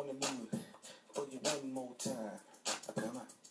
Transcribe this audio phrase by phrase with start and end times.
[0.00, 0.48] the mood
[1.12, 2.40] for you one more time.
[2.96, 3.41] Come on.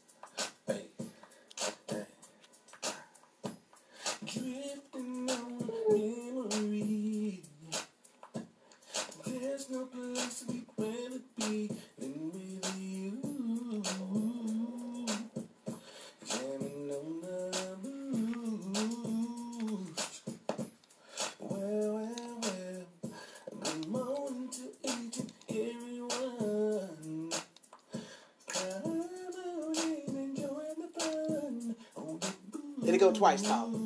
[33.21, 33.80] Twice, Tom?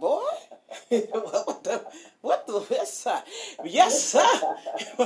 [0.00, 0.22] Boy,
[0.88, 1.84] what the,
[2.22, 3.22] what the, yes, sir.
[3.64, 4.20] Yes, sir.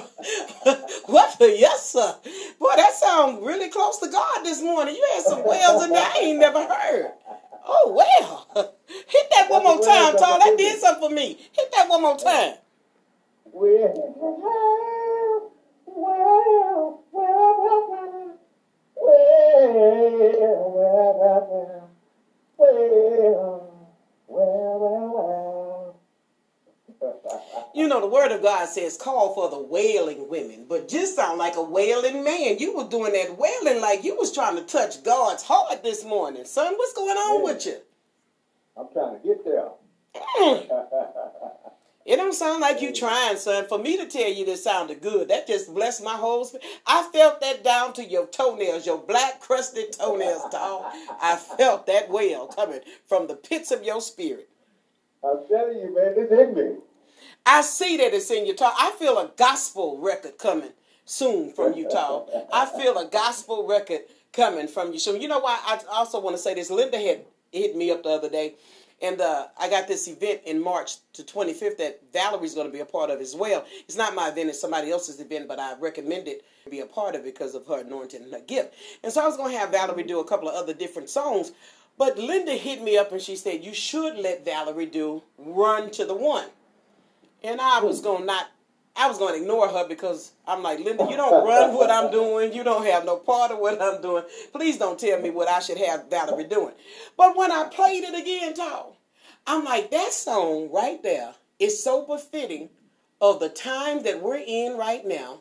[1.07, 2.15] what the, yes, sir.
[2.59, 4.95] Boy, that sounds really close to God this morning.
[4.95, 7.13] You had some wells in there I ain't never heard.
[7.67, 8.47] Oh, well.
[8.87, 10.39] Hit that one more time, Tom.
[10.39, 11.39] That did something for me.
[11.53, 12.55] Hit that one more time.
[27.75, 31.39] You know, the word of God says, call for the wailing women, but just sound
[31.39, 32.59] like a wailing man.
[32.59, 36.45] You were doing that wailing like you was trying to touch God's heart this morning.
[36.45, 37.77] Son, what's going on with you?
[38.77, 39.71] I'm trying to get there.
[42.05, 43.67] It don't sound like you trying, son.
[43.67, 46.67] For me to tell you this sounded good, that just blessed my whole spirit.
[46.87, 50.93] I felt that down to your toenails, your black crusted toenails, dog.
[51.21, 54.51] I felt that well coming from the pits of your spirit.
[55.25, 56.77] I'm telling you, man, this in me.
[57.47, 58.75] I see that it's in your talk.
[58.79, 60.73] I feel a gospel record coming
[61.07, 62.27] soon from Utah.
[62.53, 64.01] I feel a gospel record
[64.33, 65.23] coming from you soon.
[65.23, 65.59] You know why?
[65.65, 66.71] I also want to say this.
[66.71, 68.55] Linda had hit me up the other day,
[69.05, 72.81] and uh, I got this event in March to 25th that Valerie's going to be
[72.81, 73.67] a part of as well.
[73.87, 76.87] It's not my event; it's somebody else's event, but I recommend it to be a
[76.87, 78.75] part of it because of her anointing and her gift.
[79.03, 81.53] And so I was going to have Valerie do a couple of other different songs.
[81.99, 86.05] But Linda hit me up and she said, You should let Valerie do Run to
[86.05, 86.49] the One.
[87.43, 88.47] And I was gonna not
[88.97, 92.53] I was gonna ignore her because I'm like, Linda, you don't run what I'm doing,
[92.53, 94.25] you don't have no part of what I'm doing.
[94.53, 96.75] Please don't tell me what I should have Valerie doing.
[97.17, 98.93] But when I played it again, Tom,
[99.47, 102.71] I'm like, that song right there is so befitting
[103.21, 105.41] of the time that we're in right now,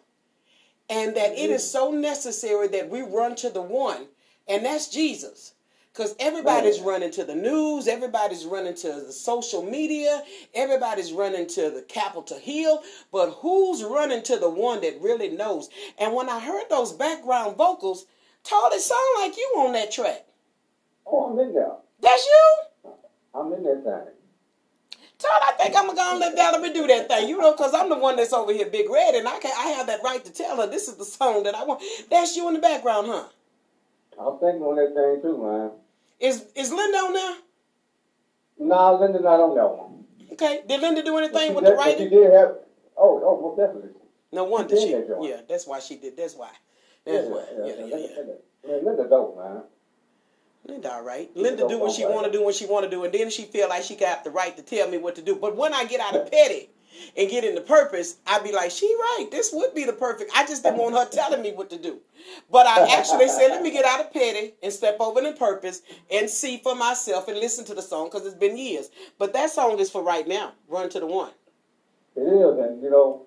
[0.90, 4.08] and that it is so necessary that we run to the one,
[4.48, 5.53] and that's Jesus.
[5.94, 10.24] Because everybody's running to the news, everybody's running to the social media,
[10.56, 12.82] everybody's running to the Capitol Hill,
[13.12, 15.70] but who's running to the one that really knows?
[16.00, 18.08] And when I heard those background vocals,
[18.44, 20.26] Todd, it sounded like you on that track.
[21.06, 21.74] Oh, I'm in there.
[22.02, 22.92] That's you?
[23.36, 24.14] I'm in that thing.
[25.20, 27.98] Todd, I think I'm gonna let Valerie do that thing, you know, because I'm the
[28.00, 30.58] one that's over here, Big Red, and I can I have that right to tell
[30.58, 31.84] her this is the song that I want.
[32.10, 33.28] That's you in the background, huh?
[34.20, 35.72] I'm thinking on that thing too, man.
[36.24, 37.36] Is is Linda on there?
[38.60, 40.06] Nah, Linda not on that one.
[40.32, 40.62] Okay.
[40.66, 42.10] Did Linda do anything with did- the but She writing?
[42.10, 42.56] did have.
[42.98, 43.90] Oh, oh, most definitely.
[44.32, 44.94] No wonder did she.
[44.94, 45.18] that.
[45.22, 46.16] Yeah, that's why she did.
[46.16, 46.50] That's why.
[47.06, 47.44] That's why.
[47.52, 48.16] Yeah, yeah, Linda, yeah.
[48.18, 48.34] Linda,
[48.66, 49.64] man, Linda dope, man.
[50.66, 51.30] Linda, all right.
[51.36, 53.44] Linda do what she want to do when she want to do, and then she
[53.44, 55.36] feel like she got the right to tell me what to do.
[55.36, 56.70] But when I get out of petty
[57.18, 59.28] and get into purpose, I'd be like, she right.
[59.32, 60.32] This would be the perfect.
[60.36, 62.00] I just didn't want her telling me what to do.
[62.52, 65.82] But I actually said, let me get out of petty and step over in purpose
[66.12, 68.90] and see for myself and listen to the song because it's been years.
[69.18, 70.54] But that song is for right now.
[70.68, 71.32] Run to the one.
[72.16, 73.26] It is, and you know,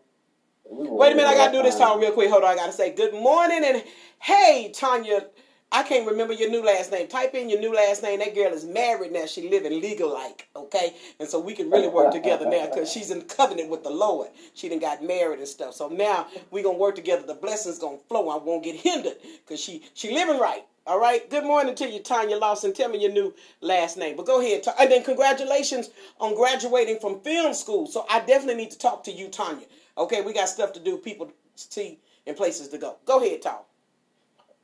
[0.71, 2.01] We Wait a minute, I gotta do this time.
[2.01, 2.31] real quick.
[2.31, 3.83] Hold on, I gotta say good morning and
[4.21, 5.27] hey, Tanya.
[5.76, 7.06] I can't remember your new last name.
[7.06, 8.20] Type in your new last name.
[8.20, 9.26] That girl is married now.
[9.26, 10.94] She living legal like, okay?
[11.20, 14.28] And so we can really work together now because she's in covenant with the Lord.
[14.55, 15.75] She done got married and stuff.
[15.75, 17.26] So now we gonna work together.
[17.26, 18.31] The blessings gonna flow.
[18.31, 20.64] I won't get hindered because she she living right.
[20.87, 21.28] All right.
[21.28, 22.72] Good morning to you, Tanya Lawson.
[22.72, 24.17] Tell me your new last name.
[24.17, 24.64] But go ahead.
[24.81, 27.87] And then congratulations on graduating from film school.
[27.87, 29.67] So I definitely need to talk to you, Tanya.
[29.99, 32.96] Okay, we got stuff to do, people to see, and places to go.
[33.05, 33.58] Go ahead, Tom.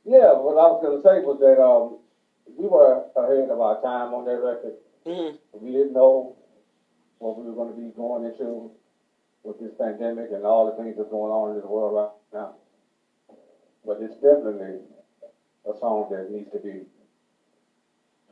[0.05, 1.99] Yeah, what I was gonna say was that um,
[2.57, 4.75] we were ahead of our time on that record.
[5.07, 5.65] Mm-hmm.
[5.65, 6.37] We didn't know
[7.19, 8.71] what we were going to be going into
[9.45, 12.55] with this pandemic and all the things that's going on in the world right now.
[13.87, 14.79] But it's definitely
[15.69, 16.83] a song that needs to be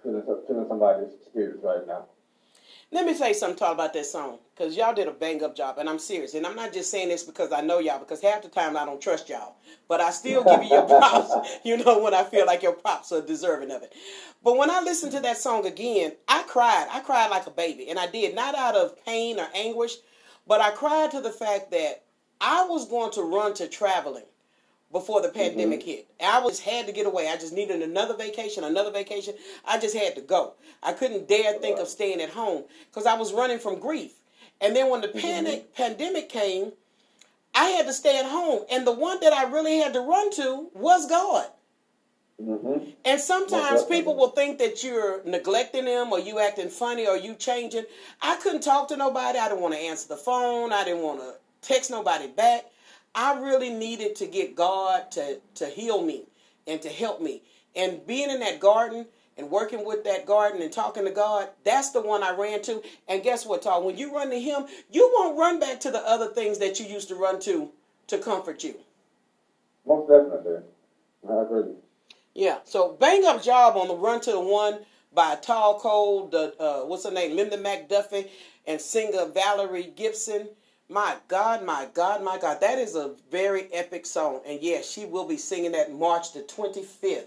[0.03, 2.07] filling, filling somebody's spirits right now.
[2.93, 5.79] Let me say something talk about that song because y'all did a bang up job,
[5.79, 6.35] and I'm serious.
[6.35, 8.85] And I'm not just saying this because I know y'all, because half the time I
[8.85, 9.55] don't trust y'all.
[9.87, 11.33] But I still give you your props,
[11.65, 13.95] you know, when I feel like your props are deserving of it.
[14.43, 16.89] But when I listened to that song again, I cried.
[16.91, 19.95] I cried like a baby, and I did not out of pain or anguish,
[20.49, 22.03] but I cried to the fact that
[22.41, 24.25] I was going to run to traveling
[24.93, 26.09] before the pandemic hit.
[26.21, 27.29] I was had to get away.
[27.29, 29.35] I just needed another vacation, another vacation.
[29.65, 30.55] I just had to go.
[30.83, 34.13] I couldn't dare think of staying at home because I was running from grief.
[34.61, 36.73] And then when the panic pandemic came,
[37.55, 38.65] I had to stay at home.
[38.71, 41.47] And the one that I really had to run to was God.
[42.41, 42.91] Mm-hmm.
[43.05, 47.35] And sometimes people will think that you're neglecting them or you acting funny or you
[47.35, 47.85] changing.
[48.23, 49.39] I couldn't talk to nobody.
[49.39, 50.73] I didn't want to answer the phone.
[50.73, 52.65] I didn't want to text nobody back.
[53.15, 56.27] I really needed to get God to, to heal me
[56.67, 57.43] and to help me.
[57.75, 61.91] And being in that garden and working with that garden and talking to God, that's
[61.91, 62.83] the one I ran to.
[63.09, 63.85] And guess what, Todd?
[63.85, 66.87] When you run to Him, you won't run back to the other things that you
[66.87, 67.71] used to run to
[68.09, 68.75] to comfort you.
[69.87, 70.62] Most definitely.
[71.29, 71.75] I agree.
[72.35, 72.59] Yeah.
[72.65, 74.81] So bang up job on the run to the one
[75.12, 78.29] by Tahl Cole, the uh, what's her name, Linda McDuffie,
[78.67, 80.49] and singer Valerie Gibson.
[80.91, 84.41] My God, my God, my God, that is a very epic song.
[84.45, 87.27] And yes, she will be singing that March the 25th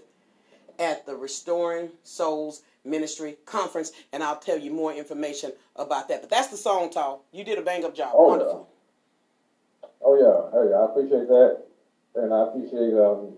[0.78, 6.20] at the Restoring Souls Ministry Conference, and I'll tell you more information about that.
[6.20, 7.24] But that's the song, Tahl.
[7.32, 8.12] You did a bang up job.
[8.14, 8.68] Oh, Wonderful.
[10.02, 11.62] Oh yeah, hey, I appreciate that,
[12.16, 13.32] and I appreciate um,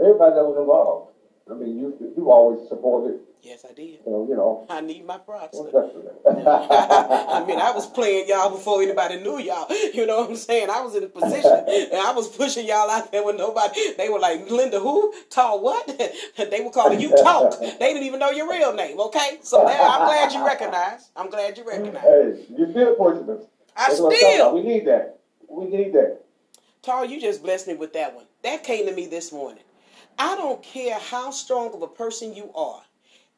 [0.00, 1.12] everybody that was involved.
[1.48, 3.98] I mean, you you always supported, Yes, I did.
[4.04, 4.64] so you know.
[4.70, 5.58] I need my props.
[6.26, 9.66] I mean, I was playing y'all before anybody knew y'all.
[9.92, 10.70] You know what I'm saying?
[10.70, 13.94] I was in a position and I was pushing y'all out there with nobody.
[13.98, 15.12] They were like, Linda, who?
[15.28, 15.86] Tahl what?
[16.38, 17.58] they were calling you Talk.
[17.58, 19.38] They didn't even know your real name, okay?
[19.42, 21.10] So there, I'm glad you recognize.
[21.16, 22.02] I'm glad you recognize.
[22.02, 23.42] hey, you still pushing us.
[23.76, 25.18] I That's still- We need that.
[25.48, 26.20] We need that.
[26.82, 28.26] Tahl, you just blessed me with that one.
[28.42, 29.62] That came to me this morning.
[30.18, 32.82] I don't care how strong of a person you are.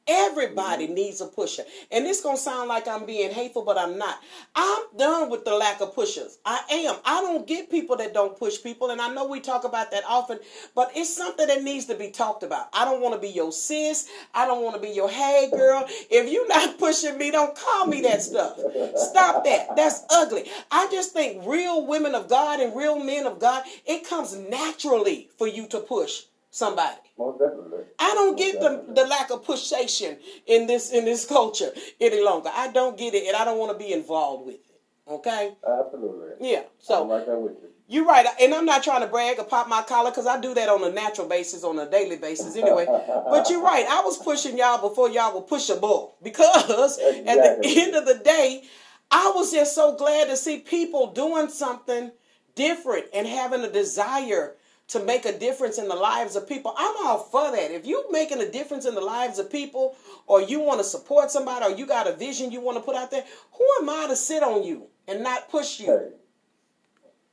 [0.07, 0.95] Everybody mm-hmm.
[0.95, 1.63] needs a pusher.
[1.91, 4.19] And this going to sound like I'm being hateful, but I'm not.
[4.55, 6.39] I'm done with the lack of pushers.
[6.45, 6.97] I am.
[7.05, 8.91] I don't get people that don't push people.
[8.91, 10.39] And I know we talk about that often,
[10.75, 12.69] but it's something that needs to be talked about.
[12.75, 14.09] I don't want to be your sis.
[14.35, 15.85] I don't want to be your hey girl.
[15.89, 18.59] If you're not pushing me, don't call me that stuff.
[18.97, 19.75] Stop that.
[19.75, 20.51] That's ugly.
[20.71, 25.31] I just think real women of God and real men of God, it comes naturally
[25.39, 27.01] for you to push somebody.
[27.19, 27.85] Most definitely.
[27.99, 32.51] I don't get the, the lack of pushation in this in this culture any longer.
[32.55, 34.81] I don't get it, and I don't want to be involved with it.
[35.09, 35.55] Okay?
[35.67, 36.49] Absolutely.
[36.49, 36.63] Yeah.
[36.79, 37.69] So right there with you.
[37.89, 40.55] you're right, and I'm not trying to brag or pop my collar because I do
[40.55, 42.87] that on a natural basis, on a daily basis, anyway.
[43.29, 43.85] but you're right.
[43.89, 48.63] I was pushing y'all before y'all were pushable because at the end of the day,
[49.11, 52.13] I was just so glad to see people doing something
[52.55, 54.55] different and having a desire
[54.95, 56.73] to make a difference in the lives of people.
[56.77, 57.73] I'm all for that.
[57.73, 59.97] If you're making a difference in the lives of people,
[60.27, 62.95] or you want to support somebody, or you got a vision you want to put
[62.95, 65.87] out there, who am I to sit on you and not push you?
[65.87, 66.09] Hey,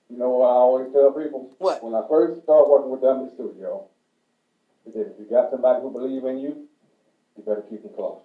[0.10, 1.56] you know what I always tell people?
[1.60, 1.84] What?
[1.84, 3.86] When I first started working with them in the studio,
[4.88, 6.68] if you got somebody who believes in you,
[7.38, 8.22] you better keep them close.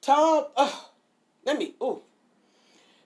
[0.00, 0.72] Tom, oh, uh,
[1.44, 2.02] let me, ooh.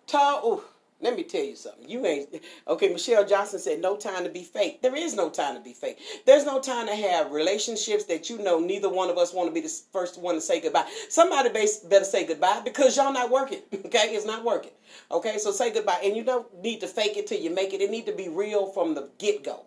[0.07, 0.63] Tom, ooh,
[1.01, 1.89] let me tell you something.
[1.89, 4.83] You ain't, okay, Michelle Johnson said, no time to be fake.
[4.83, 5.99] There is no time to be fake.
[6.27, 9.55] There's no time to have relationships that you know neither one of us want to
[9.55, 10.89] be the first one to say goodbye.
[11.09, 14.15] Somebody better say goodbye because y'all not working, okay?
[14.15, 14.73] It's not working,
[15.13, 15.39] okay?
[15.39, 16.01] So say goodbye.
[16.03, 17.81] And you don't need to fake it till you make it.
[17.81, 19.67] It need to be real from the get-go.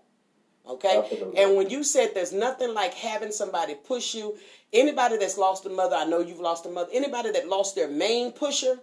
[0.68, 1.02] Okay?
[1.04, 1.42] Absolutely.
[1.42, 4.38] And when you said there's nothing like having somebody push you,
[4.74, 7.90] anybody that's lost a mother, I know you've lost a mother, anybody that lost their
[7.90, 8.80] main pusher,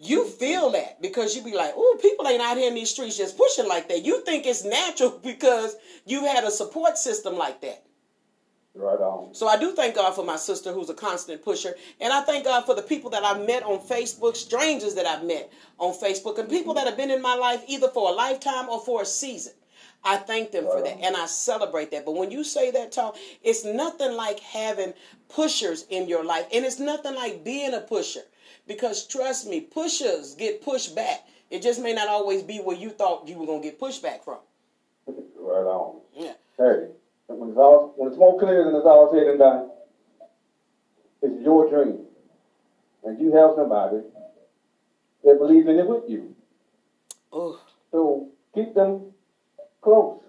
[0.00, 3.18] you feel that because you be like, oh, people ain't out here in these streets
[3.18, 4.04] just pushing like that.
[4.04, 5.76] You think it's natural because
[6.06, 7.84] you had a support system like that.
[8.74, 9.34] Right on.
[9.34, 11.74] So I do thank God for my sister who's a constant pusher.
[12.00, 15.24] And I thank God for the people that I've met on Facebook, strangers that I've
[15.24, 18.68] met on Facebook, and people that have been in my life either for a lifetime
[18.68, 19.52] or for a season.
[20.02, 22.06] I thank them for that and I celebrate that.
[22.06, 24.94] But when you say that talk, it's nothing like having
[25.28, 26.46] pushers in your life.
[26.54, 28.22] And it's nothing like being a pusher.
[28.66, 31.26] Because trust me, pushers get pushed back.
[31.50, 34.22] It just may not always be where you thought you were gonna get pushed back
[34.24, 34.38] from.
[35.06, 36.00] Right on.
[36.14, 36.34] Yeah.
[36.56, 36.88] Hey,
[37.26, 39.70] when it's all when it's more clear than it's all said and done,
[41.22, 41.98] it's your dream,
[43.04, 43.98] and you have somebody
[45.24, 46.34] that believes in it with you.
[47.32, 49.12] Oh, So keep them
[49.80, 50.20] close.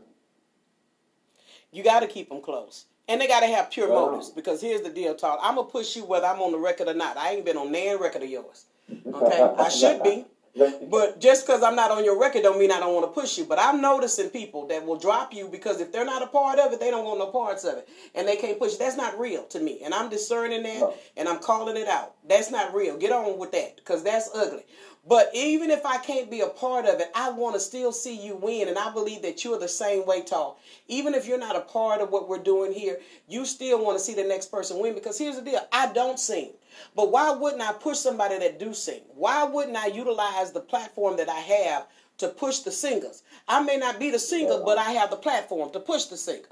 [1.71, 2.85] you got to keep them close.
[3.07, 4.07] And they got to have pure Wow.
[4.07, 5.39] motives because here's the deal, Todd.
[5.41, 7.17] I'm going to push you whether I'm on the record or not.
[7.17, 8.65] I ain't been on nan record of yours.
[9.13, 9.41] Okay?
[9.57, 10.25] I should be.
[10.55, 13.37] But just because I'm not on your record don't mean I don't want to push
[13.37, 13.45] you.
[13.45, 16.73] But I'm noticing people that will drop you because if they're not a part of
[16.73, 17.87] it, they don't want no parts of it.
[18.15, 18.75] And they can't push.
[18.75, 19.79] That's not real to me.
[19.83, 20.93] And I'm discerning that No.
[21.15, 22.15] and I'm calling it out.
[22.27, 22.97] That's not real.
[22.97, 24.63] Get on with that because that's ugly.
[25.07, 28.15] But even if I can't be a part of it, I want to still see
[28.15, 28.67] you win.
[28.67, 30.59] And I believe that you're the same way, Tahl.
[30.87, 34.03] Even if you're not a part of what we're doing here, you still want to
[34.03, 34.93] see the next person win.
[34.93, 36.51] Because here's the deal I don't sing.
[36.95, 39.01] But why wouldn't I push somebody that do sing?
[39.15, 41.87] Why wouldn't I utilize the platform that I have
[42.17, 43.23] to push the singers?
[43.47, 46.47] I may not be the singer, but I have the platform to push the singer.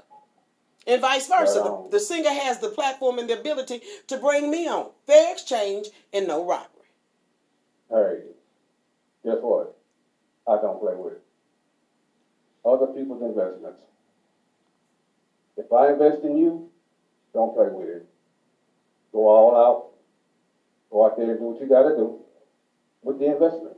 [0.86, 1.60] And vice versa.
[1.60, 4.90] The, the singer has the platform and the ability to bring me on.
[5.06, 6.66] Fair exchange and no robbery.
[7.90, 8.22] Hey,
[9.24, 9.76] guess what?
[10.48, 11.14] I don't play with
[12.64, 13.82] other people's investments.
[15.56, 16.68] If I invest in you,
[17.32, 18.06] don't play with it.
[19.12, 19.89] Go all out.
[20.90, 22.20] Go out there and do what you got to do
[23.02, 23.76] with the investment.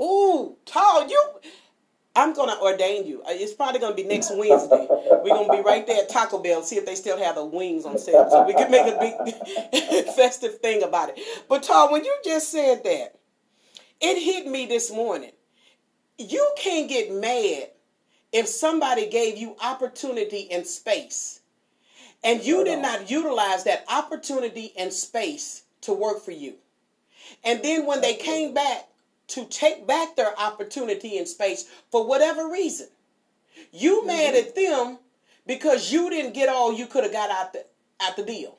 [0.00, 1.24] Ooh, Tahl, you.
[2.16, 3.22] I'm gonna ordain you.
[3.22, 4.88] Uh, It's probably gonna be next Wednesday.
[5.22, 7.84] We're gonna be right there at Taco Bell, see if they still have the wings
[7.84, 8.98] on sale, so we can make a
[9.72, 11.20] big festive thing about it.
[11.48, 13.18] But Tahl, when you just said that,
[14.00, 15.30] it hit me this morning.
[16.18, 17.70] You can't get mad
[18.32, 21.40] if somebody gave you opportunity and space,
[22.24, 26.54] and you did not utilize that opportunity and space to work for you.
[27.44, 28.88] And then when they came back
[29.28, 32.88] to take back their opportunity in space for whatever reason,
[33.72, 34.48] you mad mm-hmm.
[34.48, 34.98] at them
[35.46, 37.64] because you didn't get all you could have got out the
[38.00, 38.58] out the deal.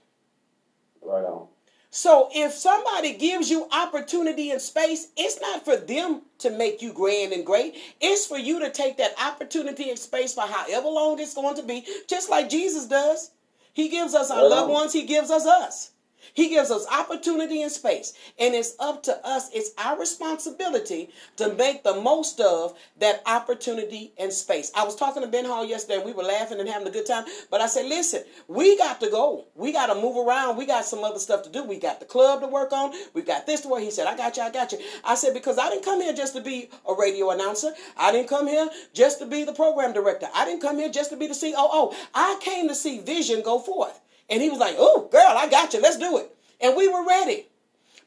[1.01, 1.47] Right on.
[1.91, 6.93] So if somebody gives you opportunity in space, it's not for them to make you
[6.93, 7.75] grand and great.
[7.99, 11.63] It's for you to take that opportunity in space for however long it's going to
[11.63, 13.31] be, just like Jesus does.
[13.73, 14.73] He gives us our Right loved on.
[14.73, 15.91] ones, he gives us us.
[16.33, 18.13] He gives us opportunity and space.
[18.37, 24.13] And it's up to us, it's our responsibility to make the most of that opportunity
[24.17, 24.71] and space.
[24.75, 27.05] I was talking to Ben Hall yesterday and we were laughing and having a good
[27.05, 27.25] time.
[27.49, 29.45] But I said, listen, we got to go.
[29.55, 30.57] We got to move around.
[30.57, 31.63] We got some other stuff to do.
[31.63, 32.93] We got the club to work on.
[33.13, 33.81] We got this to work.
[33.81, 34.79] He said, I got you, I got you.
[35.03, 37.71] I said, because I didn't come here just to be a radio announcer.
[37.97, 40.27] I didn't come here just to be the program director.
[40.33, 41.95] I didn't come here just to be the COO.
[42.13, 43.99] I came to see vision go forth.
[44.29, 45.81] And he was like, oh, girl, I got you.
[45.81, 46.35] Let's do it.
[46.61, 47.47] And we were ready.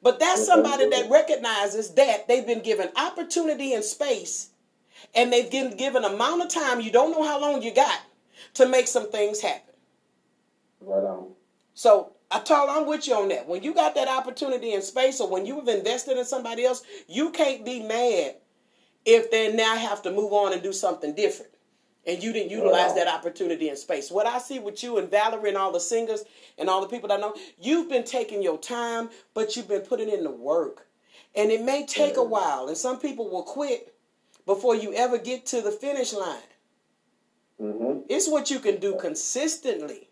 [0.03, 0.63] But that's mm-hmm.
[0.65, 4.51] somebody that recognizes that they've been given opportunity and space,
[5.15, 8.01] and they've been given amount of time, you don't know how long you got,
[8.55, 9.75] to make some things happen.
[10.81, 11.29] Right on.
[11.75, 13.49] So I told I'm with you on that.
[13.49, 17.31] When you got that opportunity and space, or when you've invested in somebody else, you
[17.31, 18.37] can't be mad
[19.05, 21.52] if they now have to move on and do something different.
[22.05, 22.95] And you didn't utilize Wow.
[22.97, 24.11] that opportunity in space.
[24.11, 26.25] What I see with you and Valerie and all the singers
[26.59, 29.83] and all the people that I know, you've been taking your time, but you've been
[29.83, 30.89] putting in the work.
[31.37, 33.95] And it may take a while, and some people will quit
[34.47, 36.41] before you ever get to the finish line.
[37.61, 38.01] Mm-hmm.
[38.09, 40.09] It's what you can do consistently.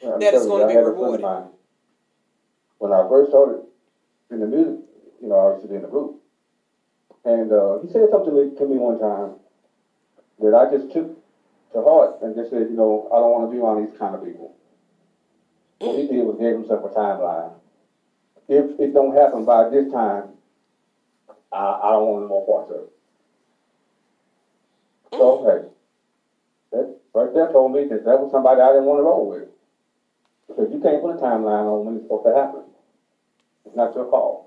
[0.00, 1.26] That is gonna you, I be had a friend of rewarding.
[1.26, 1.48] mine.
[2.78, 3.62] When I first started
[4.30, 4.80] in the music,
[5.20, 6.22] you know, I to in the group.
[7.24, 9.40] And uh, he said something to me one time
[10.40, 11.16] that I just took
[11.72, 14.14] to heart and just said, you know, I don't want to be around these kind
[14.14, 14.54] of people.
[15.80, 15.86] Mm.
[15.86, 17.52] What he did was gave himself a timeline.
[18.48, 20.30] If it don't happen by this time,
[21.52, 22.92] I, I don't want no more parts of it.
[25.12, 25.18] Mm.
[25.18, 25.68] So, hey,
[26.72, 29.48] that right there told me that that was somebody I didn't want to roll with.
[30.46, 32.62] Because you can't put a timeline on when it's supposed to happen.
[33.64, 34.45] It's not your call.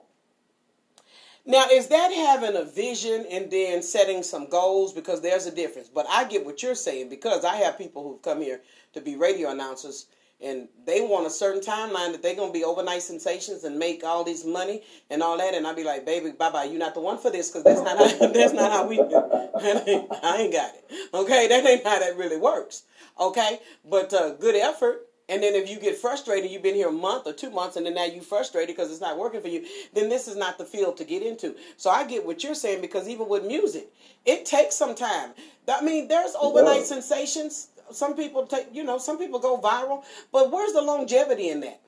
[1.49, 4.93] Now, is that having a vision and then setting some goals?
[4.93, 5.89] Because there's a difference.
[5.89, 8.61] But I get what you're saying because I have people who've come here
[8.93, 10.05] to be radio announcers
[10.39, 14.23] and they want a certain timeline that they're gonna be overnight sensations and make all
[14.23, 17.01] this money and all that, and I'd be like, baby, bye bye, you're not the
[17.01, 19.09] one for this because that's not how, that's not how we do.
[19.09, 20.07] it.
[20.23, 20.85] I ain't got it.
[21.13, 22.83] Okay, that ain't how that really works.
[23.19, 25.08] Okay, but uh, good effort.
[25.29, 27.85] And then if you get frustrated, you've been here a month or two months, and
[27.85, 29.63] then now you're frustrated because it's not working for you.
[29.93, 31.55] Then this is not the field to get into.
[31.77, 33.89] So I get what you're saying because even with music,
[34.25, 35.31] it takes some time.
[35.67, 37.67] I mean, there's overnight sensations.
[37.91, 41.79] Some people take, you know, some people go viral, but where's the longevity in that?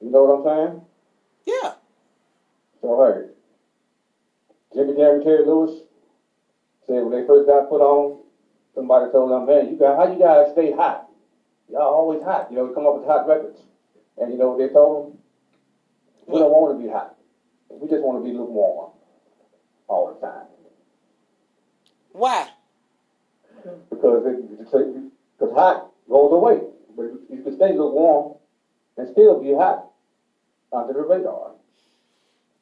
[0.00, 0.82] You know what I'm saying?
[1.46, 1.72] Yeah.
[2.80, 5.80] So hey, Jimmy Jam and Terry Lewis
[6.86, 8.22] said when they first got put on,
[8.74, 11.09] somebody told them, man, you got how you guys stay hot?
[11.70, 12.48] Y'all always hot.
[12.50, 13.60] You know, we come up with hot records.
[14.18, 15.18] And you know what they told them?
[16.26, 17.16] We don't want to be hot.
[17.70, 18.92] We just want to be lukewarm
[19.88, 20.46] all the time.
[22.12, 22.48] Why?
[23.90, 24.60] Because it,
[25.38, 26.60] because hot goes away.
[26.96, 28.36] But you can stay lukewarm
[28.96, 29.90] and still be hot
[30.72, 31.52] under the radar.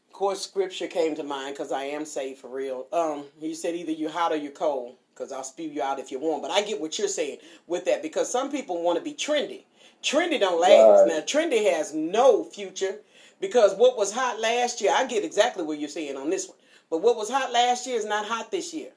[0.07, 2.87] Of course, scripture came to mind because I am saved for real.
[2.93, 6.13] Um, he said either you're hot or you're cold because I'll spew you out if
[6.13, 6.43] you want.
[6.43, 9.65] But I get what you're saying with that because some people want to be trendy.
[10.03, 11.01] Trendy don't last.
[11.03, 11.09] Right.
[11.09, 12.99] Now, trendy has no future
[13.41, 16.57] because what was hot last year, I get exactly what you're saying on this one.
[16.91, 18.91] But what was hot last year is not hot this year.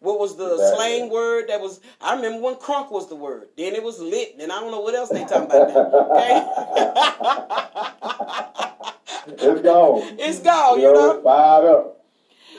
[0.00, 0.76] What was the Exactly.
[0.76, 1.80] slang word that was?
[2.00, 3.48] I remember when crunk was the word.
[3.56, 5.86] Then it was lit, and I don't know what else they talking about now.
[6.10, 6.42] Okay,
[9.28, 10.02] It's gone.
[10.18, 10.80] it's gone.
[10.80, 11.22] you You know, know.
[11.22, 12.01] fired up.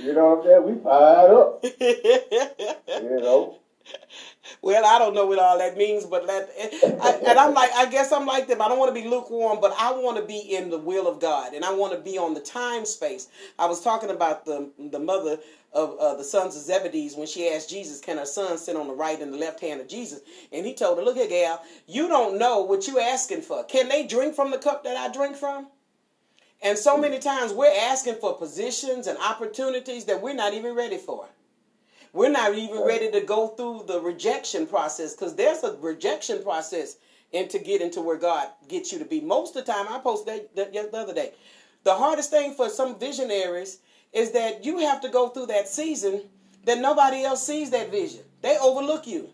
[0.04, 0.76] You know what I'm saying?
[0.76, 1.64] We fired up.
[3.04, 3.58] You know?
[4.62, 6.50] Well, I don't know what all that means, but let
[7.02, 8.62] I, and I'm like, I guess I'm like them.
[8.62, 11.20] I don't want to be lukewarm, but I want to be in the will of
[11.20, 13.28] God, and I want to be on the time space.
[13.60, 15.40] I was talking about the the mother
[15.74, 18.88] of uh, the sons of Zebedee when she asked Jesus, "Can her son sit on
[18.88, 21.62] the right and the left hand of Jesus?" And he told her, "Look here, gal,
[21.88, 23.64] you don't know what you're asking for.
[23.66, 25.68] Can they drink from the cup that I drink from?"
[26.64, 30.98] And so many times we're asking for positions and opportunities that we're not even ready
[30.98, 31.28] for.
[32.14, 36.96] We're not even ready to go through the rejection process because there's a rejection process
[37.34, 39.20] and to get into where God gets you to be.
[39.20, 41.34] Most of the time, I posted that, that the other day.
[41.84, 43.80] The hardest thing for some visionaries
[44.14, 46.22] is that you have to go through that season
[46.66, 48.22] that nobody else sees that vision.
[48.42, 49.30] They overlook you.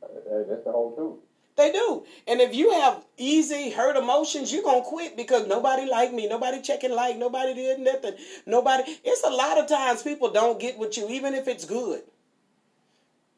[0.00, 1.25] That's the whole truth.
[1.56, 2.04] They do.
[2.26, 6.28] And if you have easy hurt emotions, you're going to quit because nobody like me.
[6.28, 7.16] Nobody checking like.
[7.16, 8.14] Nobody did nothing.
[8.44, 8.82] Nobody.
[9.04, 12.02] It's a lot of times people don't get with you, even if it's good.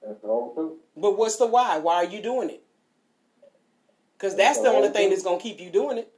[0.02, 0.78] That's the whole truth.
[0.96, 1.78] But what's the why?
[1.78, 2.62] Why are you doing it?
[4.16, 6.12] Because that's the only thing that's going to keep you doing it.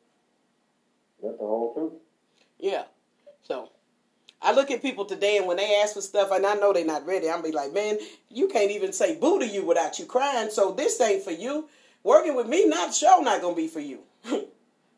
[1.22, 1.92] That's the whole truth.
[2.58, 2.84] Yeah.
[3.42, 3.68] So
[4.40, 6.84] I look at people today and when they ask for stuff and I know they're
[6.84, 7.98] not ready, I'm be like, man,
[8.30, 10.48] you can't even say boo to you without you crying.
[10.50, 11.68] So this ain't for you.
[12.02, 14.00] Working with me, not sure not gonna be for you.
[14.24, 14.44] Cause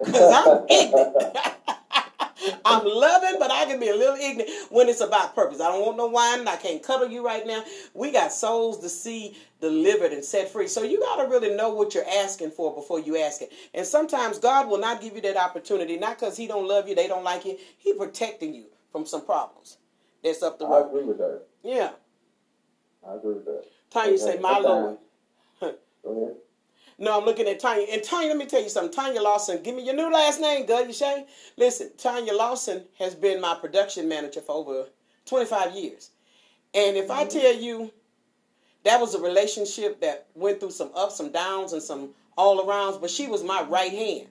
[0.07, 1.17] I'm ignorant.
[2.65, 5.61] I'm loving, but I can be a little ignorant when it's about purpose.
[5.61, 6.49] I don't want no whining.
[6.49, 7.63] I can't cuddle you right now.
[7.95, 10.67] We got souls to see delivered and set free.
[10.67, 13.53] So you got to really know what you're asking for before you ask it.
[13.75, 16.95] And sometimes God will not give you that opportunity, not because He don't love you,
[16.95, 17.57] they don't like you.
[17.79, 19.79] He protecting you from some problems.
[20.25, 21.43] That's up the I agree with that.
[21.63, 21.91] Yeah.
[23.09, 23.65] I agree with that.
[23.91, 24.99] Tanya say, my Lord.
[25.61, 26.37] Go ahead.
[26.99, 27.87] No, I'm looking at Tanya.
[27.91, 28.93] And Tanya, let me tell you something.
[28.93, 31.27] Tanya Lawson, give me your new last name, God, you say?
[31.57, 34.87] Listen, Tanya Lawson has been my production manager for over
[35.27, 36.11] 25 years.
[36.75, 37.39] And if I mm-hmm.
[37.39, 37.93] tell you
[38.85, 43.01] that was a relationship that went through some ups, some downs, and some all arounds,
[43.01, 44.29] but she was my right hand.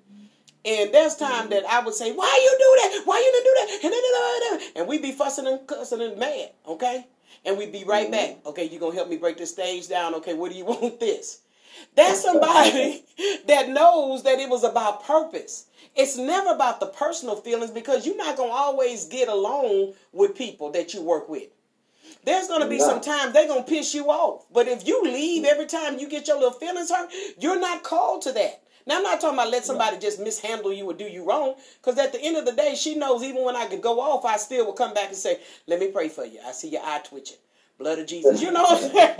[0.64, 1.50] And there's time mm-hmm.
[1.50, 3.02] that I would say, "Why you do that?
[3.06, 7.08] Why you didn't do that?" And, we'd be fussing and cussing and mad, okay?
[7.46, 8.12] And we'd be right mm-hmm.
[8.12, 8.46] back.
[8.46, 10.14] Okay, you gonna help me break this stage down?
[10.16, 11.41] Okay, what do you want this?
[11.96, 13.04] That's somebody
[13.48, 15.68] that knows that it was about purpose.
[15.96, 20.72] It's never about the personal feelings because you're not gonna always get along with people
[20.72, 21.50] that you work with.
[22.24, 22.88] There's gonna be No.
[22.88, 24.46] some times they're gonna piss you off.
[24.52, 28.22] But if you leave every time you get your little feelings hurt, you're not called
[28.24, 28.62] to that.
[28.86, 32.00] Now I'm not talking about let somebody just mishandle you or do you wrong, because
[32.00, 34.38] at the end of the day, she knows even when I could go off, I
[34.38, 37.02] still will come back and say, "Let me pray for you." I see your eye
[37.04, 37.38] twitching,
[37.78, 38.42] blood of Jesus.
[38.42, 39.16] You know what I'm saying?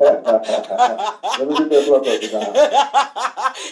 [0.00, 2.38] Let me get that blood pressure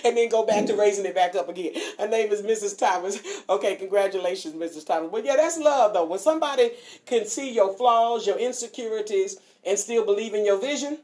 [0.04, 1.72] and then go back to raising it back up again.
[1.98, 2.78] Her name is Mrs.
[2.78, 3.18] Thomas.
[3.48, 4.86] Okay, congratulations, Mrs.
[4.86, 5.10] Thomas.
[5.10, 6.06] But yeah, that's love though.
[6.06, 6.70] When somebody
[7.04, 10.98] can see your flaws, your insecurities, and still believe in your vision,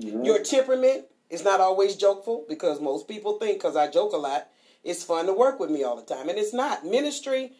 [0.00, 0.24] mm-hmm.
[0.24, 4.48] your temperament is not always jokeful because most people think because I joke a lot,
[4.82, 6.28] it's fun to work with me all the time.
[6.28, 6.84] And it's not.
[6.84, 7.52] Ministry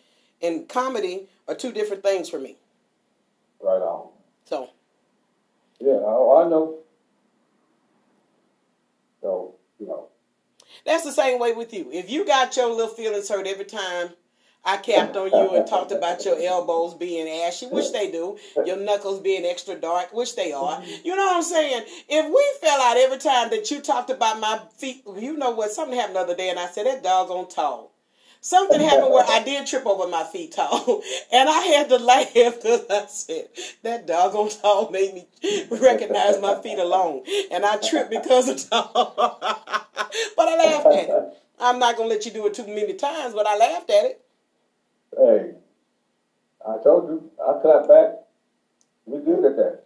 [0.43, 2.57] and comedy are two different things for me.
[3.65, 4.09] Right on.
[4.45, 4.69] So
[5.81, 6.81] Yeah, oh, I know.
[9.23, 10.09] So, you know.
[10.85, 11.89] That's the same way with you.
[11.91, 14.11] If you got your little feelings hurt every time
[14.67, 18.77] I capped on you and talked about your elbows being ashy, which they do, your
[18.77, 20.83] knuckles being extra dark, which they are.
[21.03, 21.85] You know what I'm saying?
[22.07, 25.71] If we fell out every time that you talked about my feet, you know what?
[25.71, 27.94] Something happened the other day, and I said that dog's doggone Tahl.
[28.45, 31.03] Something happened where I did trip over my feet Tahl,
[31.33, 33.49] and I had to laugh because I said
[33.83, 35.27] that doggone Tahl made me
[35.71, 39.15] recognize my feet alone, and I tripped because of Tahl.
[40.37, 41.39] but I laughed at it.
[41.59, 44.21] I'm not gonna let you do it too many times, but I laughed at it.
[45.17, 45.53] Hey,
[46.69, 48.11] I told you, I clap back.
[49.07, 49.85] We're good at that.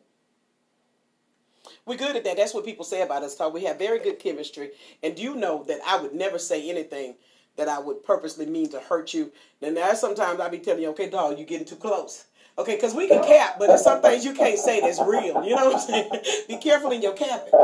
[1.87, 2.37] We're good at that.
[2.37, 3.55] That's what people say about us, Talk.
[3.55, 4.71] We have very good chemistry.
[5.03, 7.14] And do you know that I would never say anything
[7.59, 9.31] that I would purposely mean to hurt you.
[9.61, 12.25] Then there's sometimes I be telling you, okay, dog, you're getting too close.
[12.57, 15.44] Okay, because we can cap, but there's some things you can't say that's real.
[15.44, 16.11] You know what I'm saying?
[16.49, 17.53] be careful in your capping.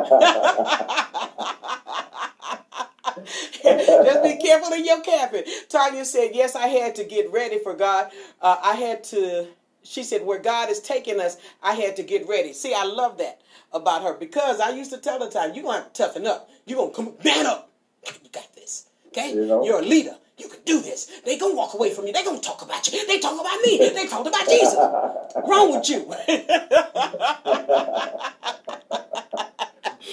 [3.65, 5.43] Just be careful in your capping.
[5.69, 8.11] Tanya said, Yes, I had to get ready for God.
[8.41, 9.49] Uh, I had to,
[9.83, 12.53] she said, Where God is taking us, I had to get ready.
[12.53, 13.41] See, I love that
[13.73, 16.27] about her because I used to tell her time, You're going to have to toughen
[16.27, 16.51] up.
[16.67, 17.71] You're going to come, man up.
[18.07, 18.47] You got.
[19.15, 19.33] Okay?
[19.33, 19.65] You know?
[19.65, 20.17] You're a leader.
[20.37, 21.09] You can do this.
[21.25, 22.13] They gonna walk away from you.
[22.13, 23.07] They gonna talk about you.
[23.07, 23.79] They talk about me.
[23.79, 24.75] They talk about Jesus.
[25.49, 26.11] Wrong with you?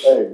[0.04, 0.30] hey,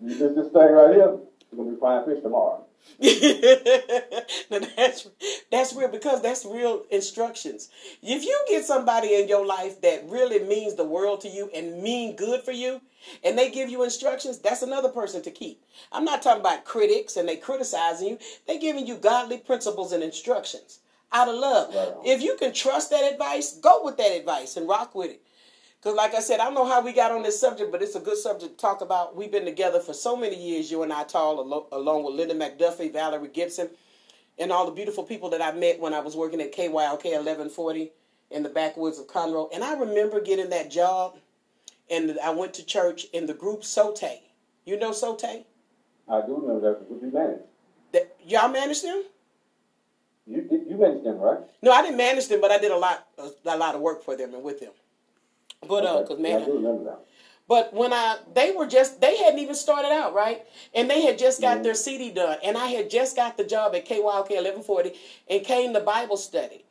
[0.00, 1.18] you did this thing right here,
[1.50, 2.64] you're going to be frying fish tomorrow.
[3.00, 5.08] now that's
[5.50, 7.68] that's real because that's real instructions.
[8.02, 11.82] If you get somebody in your life that really means the world to you and
[11.82, 12.80] mean good for you,
[13.24, 15.62] and they give you instructions, that's another person to keep.
[15.92, 18.18] I'm not talking about critics and they criticizing you.
[18.46, 20.78] They're giving you godly principles and instructions
[21.12, 21.74] out of love.
[22.04, 25.20] If you can trust that advice, go with that advice and rock with it.
[25.84, 27.94] Because, like I said, I don't know how we got on this subject, but it's
[27.94, 29.14] a good subject to talk about.
[29.14, 32.90] We've been together for so many years, you and I, Tahl, along with Linda McDuffie,
[32.90, 33.68] Valerie Gibson,
[34.38, 37.92] and all the beautiful people that I met when I was working at KYLK 1140
[38.30, 39.50] in the backwoods of Conroe.
[39.52, 41.18] And I remember getting that job,
[41.90, 44.22] and I went to church in the group Sote.
[44.64, 45.22] You know Sote?
[45.22, 46.90] I do remember that.
[46.90, 47.42] What you managed?
[47.92, 49.04] That, y'all managed them?
[50.26, 51.40] You, you managed them, right?
[51.60, 54.02] No, I didn't manage them, but I did a lot, a, a lot of work
[54.02, 54.72] for them and with them.
[55.68, 57.00] But uh, cause man, yeah, I do remember that.
[57.46, 60.46] But when I, they were just, they hadn't even started out, right?
[60.72, 61.62] And they had just got Mhm.
[61.64, 62.38] their CD done.
[62.42, 64.94] And I had just got the job at KYLK 1140
[65.28, 66.63] and came to Bible study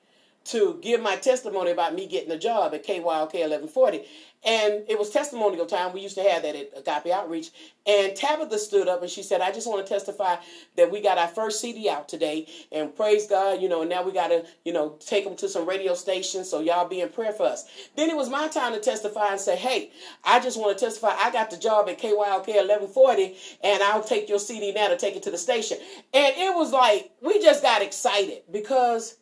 [0.45, 4.05] to give my testimony about me getting the job at KYLK 1140.
[4.45, 5.93] And it was testimonial time.
[5.93, 7.51] We used to have that at Agape Outreach.
[7.85, 10.35] And Tabitha stood up and she said, I just want to testify
[10.75, 12.47] that we got our first CD out today.
[12.71, 15.47] And praise God, you know, and now we got to, you know, take them to
[15.47, 16.49] some radio stations.
[16.49, 17.65] So y'all be in prayer for us.
[17.95, 19.91] Then it was my time to testify and say, hey,
[20.25, 21.15] I just want to testify.
[21.17, 25.15] I got the job at KYLK 1140 and I'll take your CD now to take
[25.15, 25.77] it to the station.
[26.13, 29.15] And it was like, we just got excited because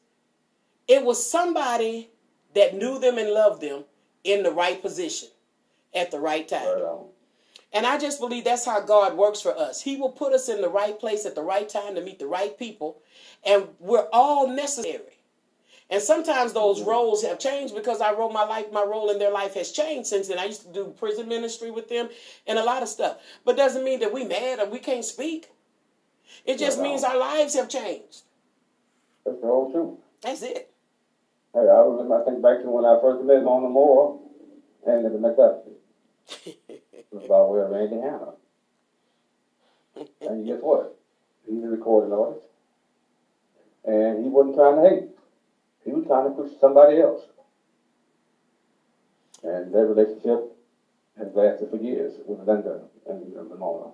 [0.92, 2.10] it was somebody
[2.54, 3.86] that knew them and loved them
[4.26, 5.30] in the right position
[5.96, 6.82] at the right time.
[6.82, 7.00] Right.
[7.72, 9.82] And I just believe that's how God works for us.
[9.82, 12.28] He will put us in the right place at the right time to meet the
[12.28, 12.98] right people,
[13.46, 15.18] and we're all necessary.
[15.90, 16.90] And sometimes those mm-hmm.
[16.90, 20.10] roles have changed because I wrote my life, my role in their life has changed
[20.10, 20.40] since then.
[20.40, 22.10] I used to do prison ministry with them
[22.48, 23.18] and a lot of stuff.
[23.46, 25.50] But doesn't mean that we mad or we can't speak.
[26.46, 28.24] It just Right means our lives have changed.
[29.26, 30.00] That's the whole truth.
[30.22, 30.71] That's it.
[31.54, 34.20] Hey, I remember, I think back to when I first met Mona Moore
[34.88, 35.74] and Linda McDuffie.
[36.46, 38.34] It was about where Randy Hanna.
[40.22, 40.98] And guess what?
[41.46, 42.46] He's a recording artist.
[43.84, 45.10] And he wasn't trying to hate.
[45.84, 47.24] He was trying to push somebody else.
[49.44, 50.56] And their relationship
[51.18, 53.92] has lasted for years with Linda and and Mona.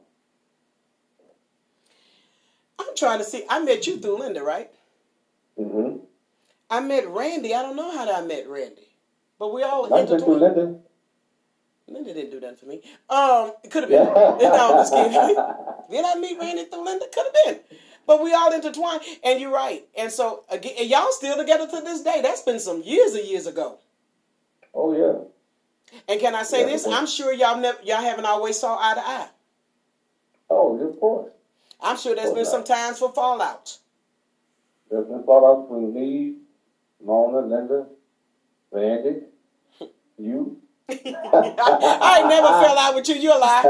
[2.77, 3.45] I'm trying to see.
[3.49, 4.69] I met you through Linda, right?
[6.69, 7.53] I met Randy.
[7.53, 8.89] I don't know how I met Randy,
[9.39, 10.41] but we all I went through intertwined.
[10.57, 10.79] Linda.
[11.89, 12.81] Linda didn't do that for me.
[13.09, 14.03] Um, it could have been.
[14.13, 15.13] no, I'm just kidding.
[15.89, 17.05] Did I meet Randy through Linda?
[17.13, 17.77] Could have been.
[18.05, 19.85] But we all intertwined, and you're right.
[19.97, 22.19] And so again, and y'all still together to this day.
[22.21, 23.79] That's been some years and years ago.
[24.73, 25.23] oh, yeah.
[26.09, 26.85] And can I say Yeah, this?
[26.85, 29.29] I'm sure y'all never, y'all haven't always saw eye to eye.
[30.49, 31.31] Oh, of course.
[31.81, 33.77] I'm sure there's been some times for fallout.
[34.91, 36.35] There's been fallout between me,
[37.03, 37.85] Mona, Linda,
[38.71, 39.21] Randy,
[40.17, 40.61] you.
[40.89, 43.15] I ain't never fell out with you.
[43.15, 43.63] You're a lie.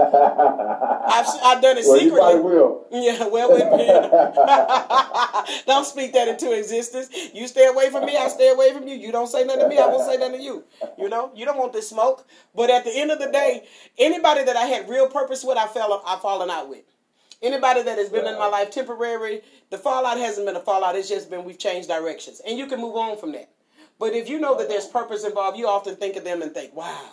[1.08, 2.42] I've, I've done it well, you secretly.
[2.42, 2.86] will.
[2.92, 7.10] Yeah, well, wait a don't speak that into existence.
[7.34, 8.96] You stay away from me, I stay away from you.
[8.96, 10.64] You don't say nothing to me, I won't say nothing to you.
[10.98, 12.28] You know, you don't want this smoke.
[12.56, 13.66] But at the end of the day,
[13.98, 16.84] anybody that I had real purpose with, I fell, I've fallen out with.
[17.42, 20.96] Anybody that has been in my life temporary, the fallout hasn't been a fallout.
[20.96, 23.50] It's just been we've changed directions, and you can move on from that.
[24.00, 26.76] But if you know that there's purpose involved, you often think of them and think,
[26.76, 27.10] "Wow,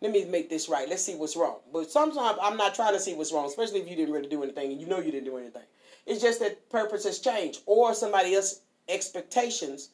[0.00, 0.88] let me make this right.
[0.88, 3.88] Let's see what's wrong." But sometimes I'm not trying to see what's wrong, especially if
[3.88, 5.64] you didn't really do anything and you know you didn't do anything.
[6.06, 9.90] It's just that purpose has changed, or somebody else's expectations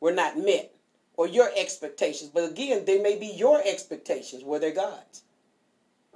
[0.00, 0.72] were not met,
[1.18, 2.30] or your expectations.
[2.32, 5.22] But again, they may be your expectations, were they God's?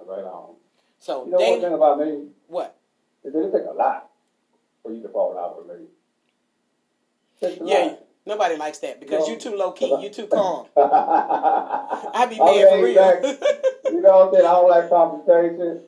[0.06, 0.54] Right on.
[0.98, 2.28] So You know they one thing about me?
[2.48, 2.78] what?
[3.24, 4.10] It didn't take a lot
[4.82, 5.86] for you to fall out with me.
[7.64, 7.94] Yeah,
[8.26, 10.66] nobody likes that because you too low key, you too calm.
[10.76, 12.94] I be mad for real.
[13.92, 14.46] you know what I'm saying?
[14.46, 15.80] I don't like confrontation.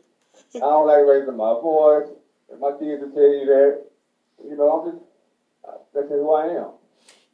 [0.56, 2.08] I don't like raising my voice.
[2.50, 3.84] And my kids will tell you that.
[4.44, 5.02] You know, I'm just,
[5.64, 6.70] that's just who I am.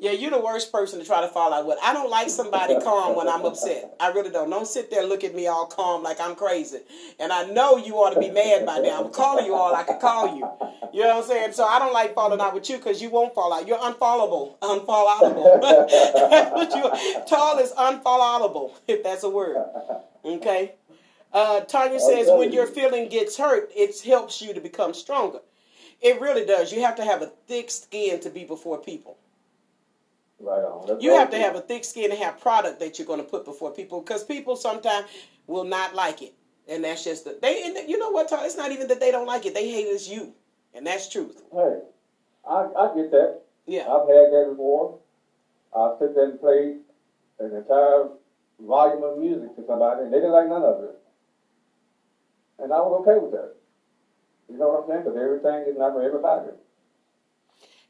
[0.03, 1.79] Yeah, you're the worst person to try to fall out with.
[1.81, 3.95] I don't like somebody calm when I'm upset.
[4.01, 4.51] I really don't.
[4.51, 6.81] Don't sit there and look at me all calm like I'm crazy.
[7.21, 9.05] And I know you ought to be mad by now.
[9.05, 10.45] I'm calling you all I could call you.
[10.93, 11.53] You know what I'm saying?
[11.53, 13.69] So I don't like falling out with you because you won't fall out.
[13.69, 13.79] You're.
[13.79, 14.57] Unfollowable.
[16.75, 19.65] you Tahl is unfollowable, if that's a word.
[20.25, 20.73] Okay?
[21.33, 25.39] Uh, Tanya says when your feeling gets hurt, it helps you to become stronger.
[26.01, 26.73] It really does.
[26.73, 29.17] You have to have a thick skin to be before people.
[30.43, 30.87] Right on.
[30.89, 33.25] That's You have to have a thick skin and have product that you're going to
[33.27, 35.07] put before people because people sometimes
[35.47, 36.35] will not like it,
[36.69, 37.63] and that's just the, they.
[37.63, 38.29] And you know what?
[38.33, 40.35] It's not even that they don't like it; they hate it's you,
[40.75, 41.41] and that's truth.
[41.53, 41.79] Hey,
[42.49, 43.43] I, I get that.
[43.67, 44.99] Yeah, I've had that before.
[45.77, 46.77] I've sit there and played
[47.39, 48.09] an entire
[48.59, 50.99] volume of music to somebody, and they didn't like none of it.
[52.59, 53.55] And I was okay with that.
[54.51, 55.03] You know what I'm saying?
[55.05, 56.51] Because everything is not for everybody.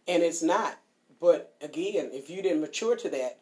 [0.07, 0.77] and it's not.
[1.22, 3.38] But again, if you didn't mature to that,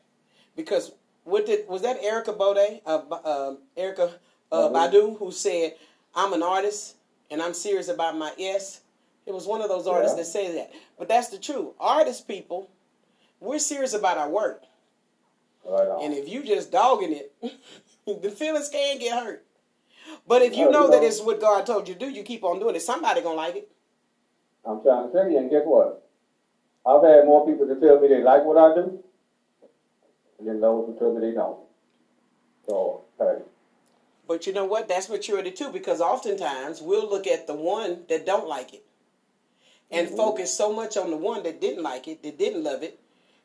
[0.55, 0.93] because
[1.25, 4.13] what did was that Erica Bode, uh, uh, Erica
[4.53, 4.69] uh.
[4.69, 5.77] Badu, who said,
[6.15, 6.97] "I'm an artist
[7.31, 8.83] and I'm serious about my S."
[9.25, 10.23] It was one of those artists Yeah.
[10.23, 10.73] that say that.
[10.99, 11.69] But that's the truth.
[11.81, 12.69] Artist people,
[13.41, 14.63] we're serious about our work.
[15.65, 15.89] Right.
[16.03, 17.33] And if you just dogging it,
[18.23, 19.47] the feelings can get hurt.
[20.27, 21.07] But if you know you that know.
[21.07, 22.83] it's what God told you to do, you keep on doing it.
[22.83, 23.71] Somebody gonna like it.
[24.67, 26.10] I'm trying to tell you, and guess what?
[26.87, 29.03] I've had more people to tell me they like what I do
[30.45, 31.59] than those who tell me they don't.
[32.69, 33.39] So, hey,
[34.27, 34.89] But you know what?
[34.89, 38.85] That's maturity too, because oftentimes we'll look at the one that don't like it
[39.91, 40.17] and Mhm.
[40.17, 43.00] focus so much on the one that didn't like it, that didn't love it,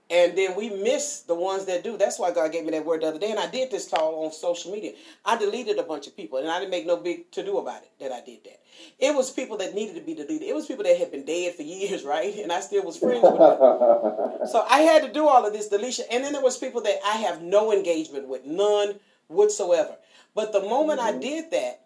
[0.09, 1.97] and then we miss the ones that do.
[1.97, 4.01] That's why God gave me that word the other day, and I did this talk
[4.01, 4.93] on social media.
[5.25, 7.81] I deleted a bunch of people, and I didn't make no big to do about
[7.81, 8.59] it that I did that.
[8.99, 10.43] It was people that needed to be deleted.
[10.43, 12.35] It was people that had been dead for years, right?
[12.37, 14.31] And I still was friends with them.
[14.45, 16.05] So I had to do all of this deletion.
[16.11, 19.95] And then there was people that I have no engagement with, none whatsoever.
[20.35, 21.19] But the moment I mm-hmm.
[21.19, 21.81] did that,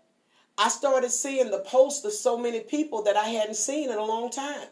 [0.58, 4.04] I started seeing the posts of so many people that I hadn't seen in a
[4.04, 4.68] long time.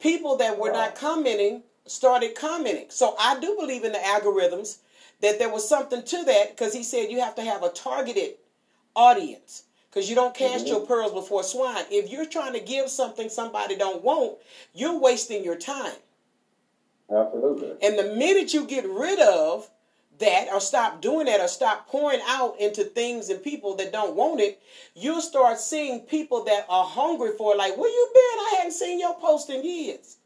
[0.00, 2.86] People that were not commenting started commenting.
[2.88, 4.78] So I do believe in the algorithms
[5.20, 8.34] that there was something to that because he said you have to have a targeted
[8.94, 10.74] audience because you don't cast mm-hmm.
[10.74, 11.84] your pearls before swine.
[11.90, 14.38] If you're trying to give something somebody don't want,
[14.74, 15.94] you're wasting your time.
[17.10, 17.72] absolutely.
[17.82, 19.70] And the minute you get rid of
[20.18, 24.14] that or stop doing that or stop pouring out into things and people that don't
[24.16, 24.60] want it,
[24.94, 27.58] you'll start seeing people that are hungry for it.
[27.58, 28.22] Like, where you been?
[28.22, 30.16] I hadn't seen your post in years.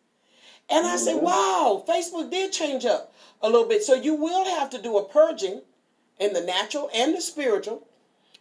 [0.69, 1.23] And I say, Mhm.
[1.23, 3.83] wow, Facebook did change up a little bit.
[3.83, 5.63] So you will have to do a purging
[6.19, 7.87] in the natural and the spiritual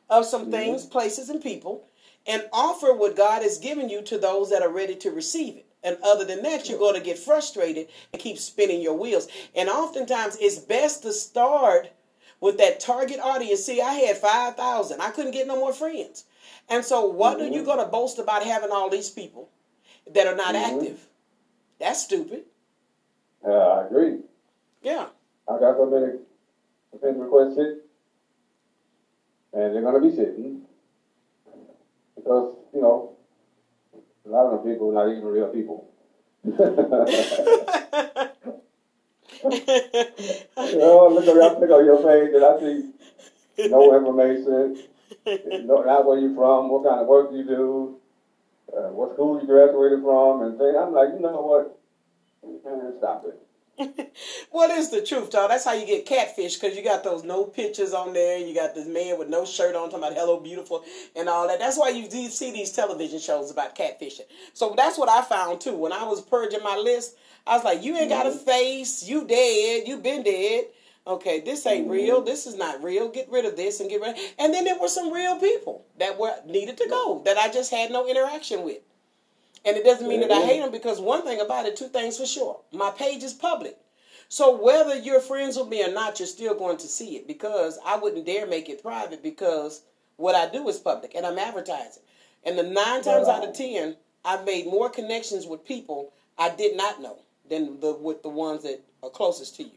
[0.09, 1.87] of some things, places, and people,
[2.25, 5.65] and offer what God has given you to those that are ready to receive it.
[5.83, 9.27] And other than that, you're going to get frustrated and keep spinning your wheels.
[9.55, 11.89] And oftentimes, it's best to start
[12.41, 13.63] with that target audience.
[13.63, 15.01] See, I had 5,000.
[15.01, 16.25] I couldn't get no more friends.
[16.67, 19.49] And so, what are you going to boast about having all these people
[20.11, 20.63] that are not Mhm.
[20.63, 21.07] active?
[21.79, 22.43] That's stupid.
[23.45, 24.19] Yeah, I agree.
[24.81, 25.07] Yeah.
[25.47, 26.19] I got so many
[26.99, 27.85] friend requests sit,
[29.53, 30.61] and they're gonna be sitting
[32.15, 33.15] because you know
[34.25, 35.89] a lot of them people are not even real people.
[39.43, 44.83] Oh, you know, look at I look on your page and I see no information,
[45.67, 47.97] no, not where you're from, what kind of work you do,
[48.75, 50.75] uh, what school you graduated from, and things.
[50.77, 51.79] I'm like, you know what?
[52.65, 53.39] Man, stop it.
[54.49, 55.47] What is the truth, y'all?
[55.47, 58.39] That's how you get catfish because you got those no pictures on there.
[58.39, 60.83] You got this man with no shirt on talking about hello beautiful
[61.15, 61.59] and all that.
[61.59, 64.25] That's why you do see these television shows about catfishing.
[64.53, 65.75] So that's what I found too.
[65.75, 69.07] When I was purging my list, I was like, you ain't got a face.
[69.07, 69.87] You dead.
[69.87, 70.65] You been dead.
[71.07, 71.91] Okay, this ain't mm-hmm.
[71.91, 72.21] real.
[72.21, 73.07] This is not real.
[73.09, 74.09] Get rid of this and get rid.
[74.09, 74.21] Of...
[74.37, 77.71] And then there were some real people that were needed to go that I just
[77.71, 78.79] had no interaction with.
[79.65, 82.17] And it doesn't mean that I hate them because one thing about it, two things
[82.17, 82.59] for sure.
[82.71, 83.77] My page is public.
[84.29, 87.79] So whether you're friends with me or not, you're still going to see it because
[87.85, 89.83] I wouldn't dare make it private because
[90.17, 92.03] what I do is public and I'm advertising.
[92.45, 96.75] And the nine times out of ten, I've made more connections with people I did
[96.75, 97.17] not know
[97.49, 99.76] than the with the ones that are closest to you.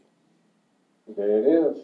[1.07, 1.83] There it is.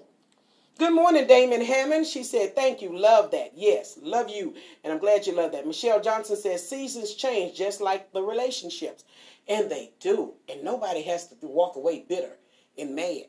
[0.77, 2.05] Good morning, Damon Hammond.
[2.05, 2.97] She said, Thank you.
[2.97, 3.51] Love that.
[3.55, 4.53] Yes, love you.
[4.83, 5.65] And I'm glad you love that.
[5.65, 9.03] Michelle Johnson says, Seasons change just like the relationships.
[9.47, 10.33] And they do.
[10.49, 12.33] And nobody has to walk away bitter
[12.77, 13.23] and mad.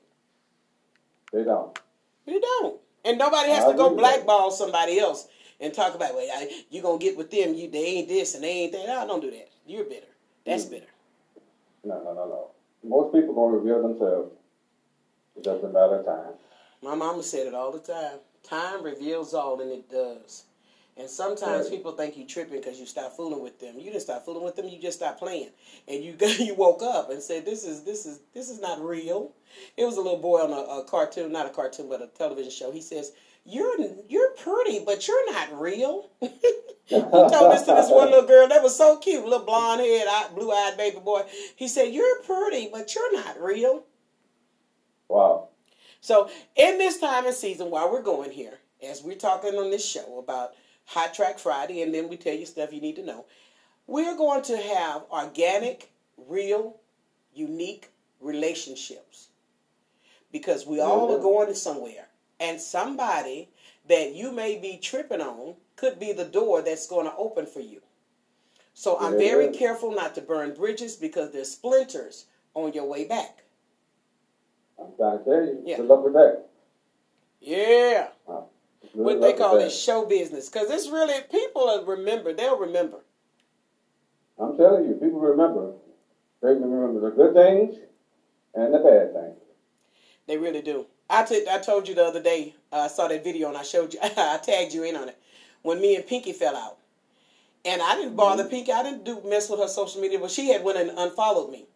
[1.32, 1.78] They don't.
[2.26, 2.80] You don't.
[3.04, 3.98] And nobody has I to go with that.
[4.26, 5.28] blackball somebody else
[5.60, 7.54] and talk about, well, I- you going to get with them.
[7.54, 8.86] You They ain't this and they ain't that.
[8.86, 9.48] No, don't do that.
[9.66, 10.06] You're bitter.
[10.44, 10.70] That's Mm.
[10.70, 10.86] bitter.
[11.84, 12.50] No, no, no, no.
[12.84, 14.32] Most people gonna reveal themselves.
[15.38, 16.34] It doesn't matter time.
[16.82, 18.18] My mama said it all the time.
[18.42, 20.44] Time reveals all, and it does.
[20.96, 21.76] And sometimes Right.
[21.76, 23.78] people think you tripping because you stop fooling with them.
[23.78, 24.66] You didn't stop fooling with them.
[24.68, 25.50] You just stopped playing,
[25.86, 29.30] and you you woke up and said, "This is this is this is not real."
[29.76, 32.50] It was a little boy on a, a cartoon, not a cartoon, but a television
[32.50, 32.72] show.
[32.72, 33.12] He says,
[33.44, 33.76] "You're
[34.08, 38.62] you're pretty, but you're not real." he told this to this one little girl that
[38.64, 41.22] was so cute, little blonde head, blue eyed baby boy.
[41.54, 43.84] He said, "You're pretty, but you're not real."
[45.08, 45.48] Wow.
[46.00, 49.84] So, in this time and season, while we're going here, as we're talking on this
[49.84, 50.54] show about
[50.86, 53.26] Hot Track Friday, and then we tell you stuff you need to know,
[53.86, 56.76] we're going to have organic, real,
[57.34, 57.88] unique
[58.20, 59.28] relationships
[60.30, 61.22] because we all are mm-hmm.
[61.22, 63.48] going somewhere, and somebody
[63.88, 67.60] that you may be tripping on could be the door that's going to open for
[67.60, 67.80] you.
[68.74, 69.58] So, I'm very mm-hmm.
[69.58, 73.42] careful not to burn bridges because there's splinters on your way back.
[74.80, 75.62] I'm trying to tell you.
[75.64, 75.76] Yeah.
[75.78, 76.46] Good luck with that.
[77.40, 78.08] Yeah.
[78.26, 82.98] Good what they call it show business because it's really people remember they'll remember
[84.38, 85.72] I'm telling you, people remember.
[86.42, 87.76] They remember the good things
[88.54, 89.36] and the bad things.
[90.26, 93.24] they really do I t- I told you the other day uh, i saw that
[93.24, 95.18] video and i showed you i tagged you in on it
[95.62, 96.78] when me and pinky fell out
[97.64, 100.48] and i didn't bother pinky i didn't do mess with her social media but she
[100.48, 101.66] had went and unfollowed me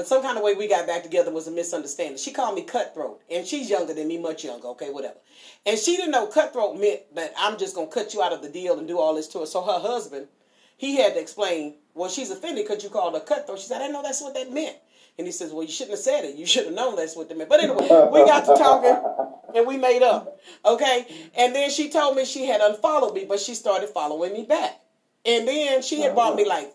[0.00, 2.62] but some kind of way we got back together was a misunderstanding she called me
[2.62, 5.18] cutthroat and she's younger than me much younger okay whatever
[5.66, 8.48] and she didn't know cutthroat meant that i'm just to cut you out of the
[8.48, 10.26] deal and do all this to her so her husband
[10.80, 13.58] he had to explain, well, she's offended because you called her cutthroat.
[13.58, 14.78] She said, I didn't know that's what that meant.
[15.18, 16.36] And he says, well, you shouldn't have said it.
[16.36, 17.50] You should have known that's what that meant.
[17.50, 18.96] But anyway, we got to talking
[19.54, 20.40] and we made up.
[20.64, 21.28] Okay?
[21.36, 24.80] And then she told me she had unfollowed me, but she started following me back.
[25.26, 26.72] And then she had bought me like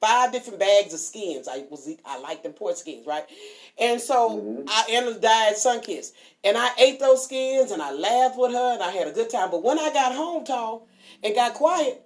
[0.00, 1.48] five different bags of skins.
[1.48, 3.24] I was I liked import skins, right?
[3.78, 4.68] And so mm-hmm.
[4.68, 6.12] I ended up died Sunkist.
[6.44, 9.30] And I ate those skins and I laughed with her and I had a good
[9.30, 9.50] time.
[9.50, 10.86] But when I got home, Tahl,
[11.22, 12.02] and got quiet,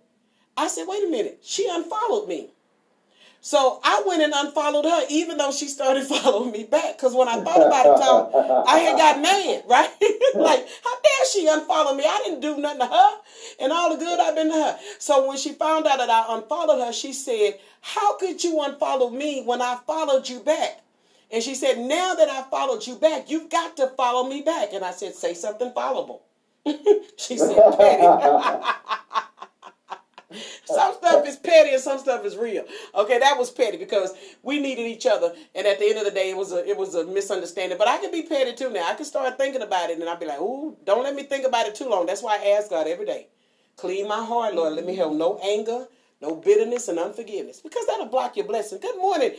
[0.57, 2.51] I said, wait a minute, she unfollowed me.
[3.43, 6.97] So I went and unfollowed her, even though she started following me back.
[6.97, 9.91] Because when I thought about it, Tom, I had got mad, right?
[10.35, 12.05] like, how dare she unfollow me?
[12.07, 13.11] I didn't do nothing to her,
[13.61, 14.79] and all the good I've been to her.
[14.99, 19.13] So when she found out that I unfollowed her, she said, "How could you unfollow
[19.13, 20.83] me when I followed you back?"
[21.33, 24.73] And she said, "Now that I followed you back, you've got to follow me back."
[24.75, 26.21] And I said, "Say something followable."
[27.17, 28.07] she said, "Petty."
[30.65, 32.65] Some stuff is petty and some stuff is real.
[32.95, 36.11] Okay, that was petty because we needed each other, and at the end of the
[36.11, 37.79] day, it was a it was a misunderstanding.
[37.79, 38.87] But I can be petty too now.
[38.89, 41.47] I can start thinking about it, and I'll be like, "Ooh, don't let me think
[41.47, 43.29] about it too long." That's why I ask God every day,
[43.77, 44.75] clean my heart, Lord.
[44.75, 45.87] Let me have no anger,
[46.21, 48.81] no bitterness, and unforgiveness, because that'll block your blessing.
[48.81, 49.33] Good morning,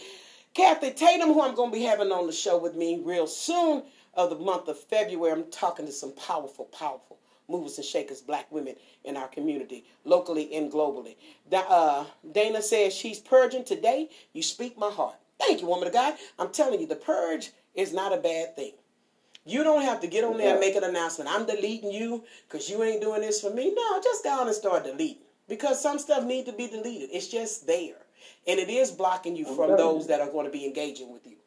[0.54, 3.84] Kathy Tatum, who I'm going to be having on the show with me real soon
[4.15, 5.32] of the month of February.
[5.34, 7.19] I'm talking to some powerful, powerful
[7.52, 11.16] movers and shakers, black women in our community, locally and globally.
[11.50, 14.10] Da- uh, Dana says she's purging today.
[14.34, 15.16] You speak my heart.
[15.40, 16.16] Thank you, woman of God.
[16.40, 18.74] I'm telling you, the purge is not a bad thing.
[19.46, 21.30] You don't have to get on there and make an announcement.
[21.30, 23.74] I'm deleting you because you ain't doing this for me.
[23.74, 27.10] No, just go on and start deleting because some stuff need to be deleted.
[27.12, 27.95] It's just there,
[28.47, 31.38] and it is blocking you from those that are going to be engaging with you.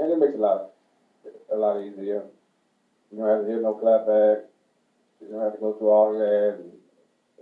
[0.00, 0.70] And it makes it a lot,
[1.52, 2.22] a lot easier.
[3.16, 4.42] You don't have to hear no clapback.
[5.22, 6.58] You don't have to go through all that.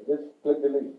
[0.07, 0.95] Just click delete.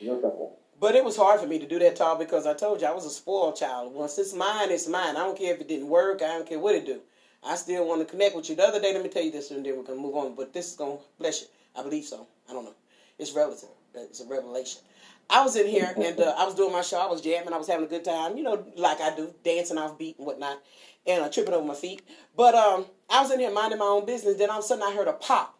[0.00, 0.60] Real simple.
[0.78, 2.92] But it was hard for me to do that, Tahl, because I told you I
[2.92, 3.92] was a spoiled child.
[3.92, 5.16] Once it's mine, it's mine.
[5.16, 6.22] I don't care if it didn't work.
[6.22, 7.00] I don't care what it do.
[7.42, 8.54] I still want to connect with you.
[8.54, 10.36] The other day, let me tell you this, and then we're gonna move on.
[10.36, 11.48] But this is gonna bless you.
[11.74, 12.24] I believe so.
[12.48, 12.74] I don't know.
[13.18, 13.70] It's relative.
[13.94, 14.80] It's a revelation.
[15.28, 17.00] I was in here and uh, I was doing my show.
[17.00, 17.52] I was jamming.
[17.52, 18.36] I was having a good time.
[18.36, 20.62] You know, like I do, dancing off beat and whatnot,
[21.06, 22.02] and uh, tripping over my feet.
[22.36, 24.36] But um, I was in here minding my own business.
[24.36, 25.58] Then all of a sudden, I heard a pop,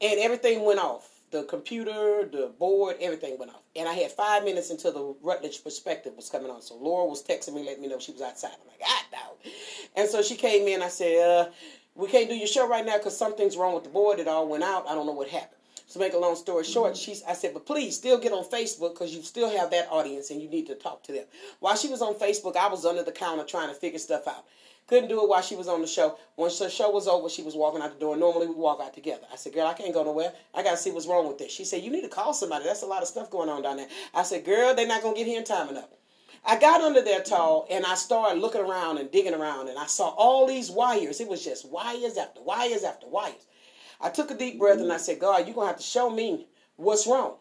[0.00, 1.08] and everything went off.
[1.30, 3.62] The computer, the board, everything went off.
[3.74, 6.60] And I had five minutes until the Rutledge perspective was coming on.
[6.60, 8.50] So Laura was texting me, letting me know she was outside.
[8.60, 9.50] I'm like, ah, no.
[9.96, 10.82] And so she came in.
[10.82, 11.50] I said, uh,
[11.94, 14.18] we can't do your show right now because something's wrong with the board.
[14.18, 14.86] It all went out.
[14.86, 15.56] I don't know what happened.
[15.92, 18.94] To make a long story short, she's I said, but please still get on Facebook
[18.94, 21.24] because you still have that audience and you need to talk to them.
[21.60, 24.46] While she was on Facebook, I was under the counter trying to figure stuff out.
[24.88, 26.18] Couldn't do it while she was on the show.
[26.36, 28.16] Once the show was over, she was walking out the door.
[28.16, 29.26] Normally we walk out together.
[29.32, 30.32] I said, girl, I can't go nowhere.
[30.54, 31.52] I got to see what's wrong with this.
[31.52, 32.64] She said, you need to call somebody.
[32.64, 33.88] That's a lot of stuff going on down there.
[34.12, 35.88] I said, girl, they're not to get here in time enough.
[36.44, 39.86] I got under there Tahl and I started looking around and digging around and I
[39.86, 41.20] saw all these wires.
[41.20, 43.46] It was just wires after wires after wires.
[44.00, 46.48] I took a deep breath and I said, God, you're to have to show me
[46.74, 47.36] what's wrong.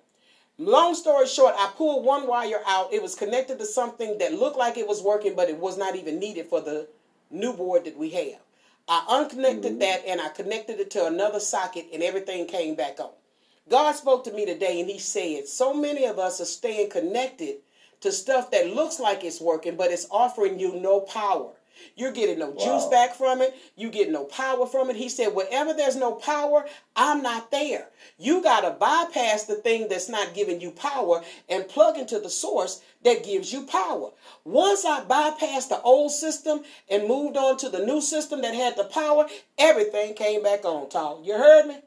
[0.59, 2.93] Long story short, I pulled one wire out.
[2.93, 5.95] It was connected to something that looked like it was working, but it was not
[5.95, 6.87] even needed for the
[7.32, 8.39] new board that we have.
[8.88, 9.79] I unconnected mm-hmm.
[9.79, 13.11] that and I connected it to another socket and everything came back on.
[13.69, 17.57] God spoke to me today and he said, so many of us are staying connected
[18.01, 21.51] to stuff that looks like it's working, but it's offering you no power.
[21.95, 22.63] You're getting no wow.
[22.63, 23.55] juice back from it.
[23.76, 24.95] You get no power from it.
[24.95, 26.65] He said, wherever there's no power,
[26.95, 27.88] I'm not there.
[28.17, 32.30] You got to bypass the thing that's not giving you power and plug into the
[32.30, 34.11] source that gives you power.
[34.43, 38.78] Once I bypassed the old system and moved on to the new system that had
[38.78, 41.22] the power, everything came back on, Tahl.
[41.24, 41.78] You heard me?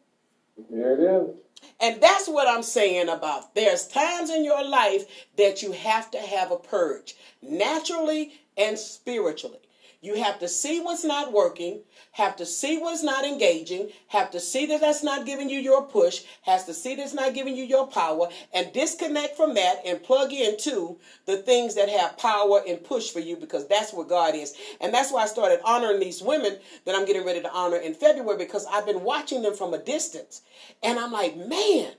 [0.69, 1.37] Here it is.
[1.81, 5.05] And that's what I'm saying about there's times in your life
[5.37, 9.59] that you have to have a purge, naturally and spiritually.
[10.05, 11.81] You have to see what's not working,
[12.13, 15.81] have to see what's not engaging, have to see that that's not giving you your
[15.81, 20.03] push, has to see that's not giving you your power, and disconnect from that and
[20.03, 24.35] plug into the things that have power and push for you because that's where God
[24.35, 24.55] is.
[24.79, 27.95] And that's why I started honoring these women that I'm getting ready to honor in
[27.95, 30.43] February because I've been watching them from a distance.
[30.83, 31.93] And I'm like, man,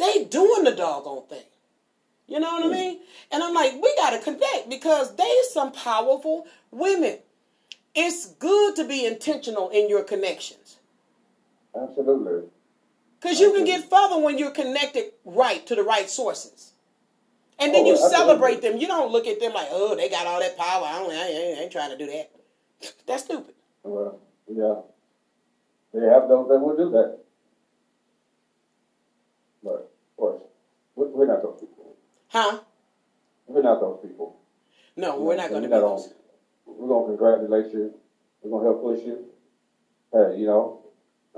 [0.00, 1.44] they doing the doggone thing.
[2.26, 2.72] You know what I hmm.
[2.72, 3.00] mean?
[3.30, 7.18] And I'm like, we got to connect because they some powerful women
[7.94, 10.78] it's good to be intentional in your connections.
[11.80, 12.48] Absolutely.
[13.20, 16.72] Because you can get further when you're connected right to the right sources.
[17.58, 18.78] And then oh, you celebrate them.
[18.78, 20.84] You don't look at them like, oh, they got all that power.
[20.84, 22.30] I, don't, I, ain't, I ain't trying to do that.
[23.06, 23.54] That's stupid.
[23.82, 24.18] Well,
[24.48, 24.74] yeah.
[25.94, 27.18] They have those that will do that.
[29.62, 30.42] But, of course,
[30.96, 31.96] we're not those people.
[32.28, 32.58] Huh?
[33.46, 34.36] We're not those people.
[34.96, 36.12] No, we're not going to be those
[36.66, 37.94] we're gonna congratulate you.
[38.42, 39.24] We're gonna help push you.
[40.12, 40.80] Hey, you know,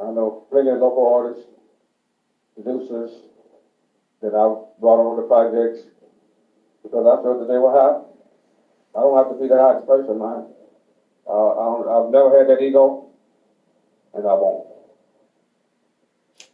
[0.01, 1.49] I know plenty of local artists,
[2.55, 3.11] producers
[4.21, 5.87] that I've brought on the projects
[6.83, 8.07] because I felt that they were hot.
[8.95, 10.47] I don't have to be the hottest person, man.
[11.29, 13.11] Uh, I have never had that ego,
[14.15, 14.69] and I won't.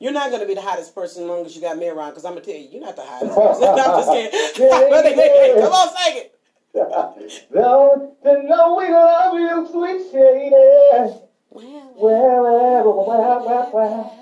[0.01, 2.11] You're not going to be the hottest person as long as you got me around,
[2.11, 3.63] because I'm going to tell you, you're not the hottest person.
[3.69, 5.61] I'm just kidding.
[5.63, 6.35] Come on, sing it.
[6.75, 10.51] Don't you know we love you, sweet shady.
[11.51, 14.19] Well, well, oh, well, well, well.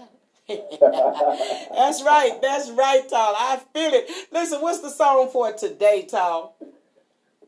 [1.77, 2.43] that's right.
[2.43, 3.35] That's right, Tahl.
[3.39, 4.11] I feel it.
[4.33, 6.57] Listen, what's the song for today, Tahl?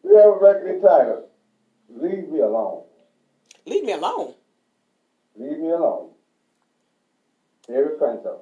[0.05, 1.25] We have a record entitled
[1.89, 2.85] Leave Me Alone.
[3.67, 4.35] Leave me alone.
[5.37, 6.11] Leave me alone.
[7.69, 8.41] Eric Printo.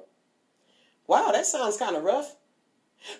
[1.07, 2.35] Wow, that sounds kind of rough.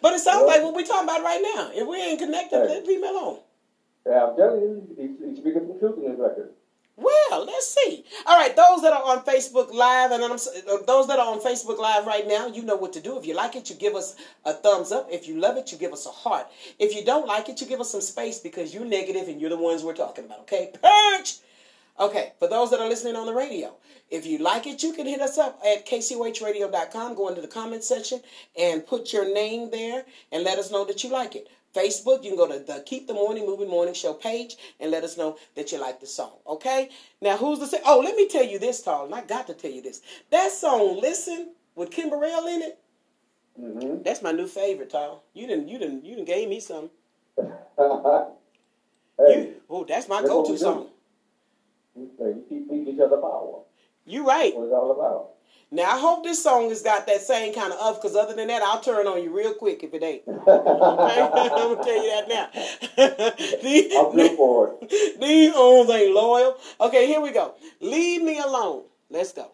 [0.01, 1.71] But it sounds well, like what we're talking about right now.
[1.73, 3.39] If we ain't connected, hey, let me alone.
[4.05, 6.53] Yeah, I'm telling you, he's, he's speaking some truth in his record.
[6.97, 8.03] Well, let's see.
[8.27, 11.39] All right, those that are on Facebook Live and I'm, uh, those that are on
[11.39, 13.17] Facebook Live right now, you know what to do.
[13.17, 14.15] If you like it, you give us
[14.45, 15.07] a thumbs up.
[15.09, 16.47] If you love it, you give us a heart.
[16.77, 19.49] If you don't like it, you give us some space because you're negative and you're
[19.49, 20.41] the ones we're talking about.
[20.41, 21.37] Okay, purge.
[21.99, 23.75] Okay, for those that are listening on the radio,
[24.09, 27.15] if you like it, you can hit us up at kcohradio.com.
[27.15, 28.21] Go into the comment section
[28.57, 31.47] and put your name there and let us know that you like it.
[31.75, 35.03] Facebook, you can go to the Keep the Morning Moving Morning Show page and let
[35.03, 36.33] us know that you like the song.
[36.45, 36.89] Okay?
[37.21, 37.79] Now, who's the say?
[37.85, 40.01] Oh, let me tell you this, Tahl, I got to tell you this.
[40.31, 42.79] That song, "Listen," with Kim Burrell in it.
[43.59, 44.03] Mm-hmm.
[44.03, 45.23] That's my new favorite, Tahl.
[45.33, 46.89] You didn't, you didn't, you didn't gave me some.
[47.37, 47.45] hey,
[49.17, 50.87] you, oh, that's my go-to song.
[51.95, 53.63] You keep each other power.
[54.05, 54.55] You're right.
[54.55, 55.31] What it's all about.
[55.73, 58.47] Now I hope this song has got that same kind of up, because other than
[58.47, 60.23] that, I'll turn on you real quick if it ain't.
[60.27, 61.21] Okay?
[61.21, 62.49] I'm gonna tell you that now.
[63.63, 65.19] these, I'm good for it.
[65.21, 66.57] these arms ain't loyal.
[66.79, 67.55] Okay, here we go.
[67.79, 68.83] Leave me alone.
[69.09, 69.51] Let's go.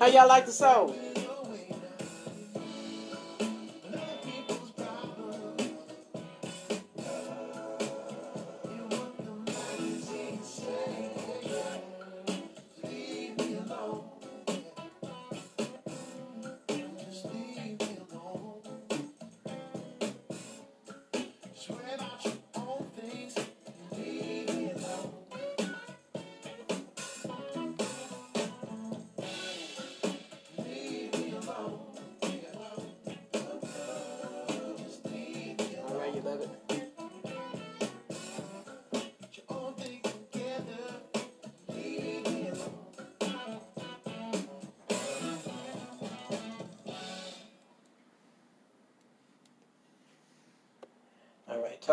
[0.00, 1.09] How y'all like the song?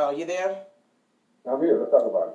[0.08, 0.64] Tal, you there?
[1.50, 1.80] I'm here.
[1.80, 2.34] Let's talk about it.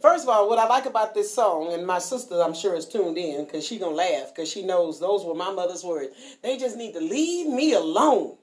[0.00, 2.86] First of all, what I like about this song, and my sister, I'm sure, is
[2.86, 6.14] tuned in because she gonna laugh because she knows those were my mother's words.
[6.42, 8.36] They just need to leave me alone.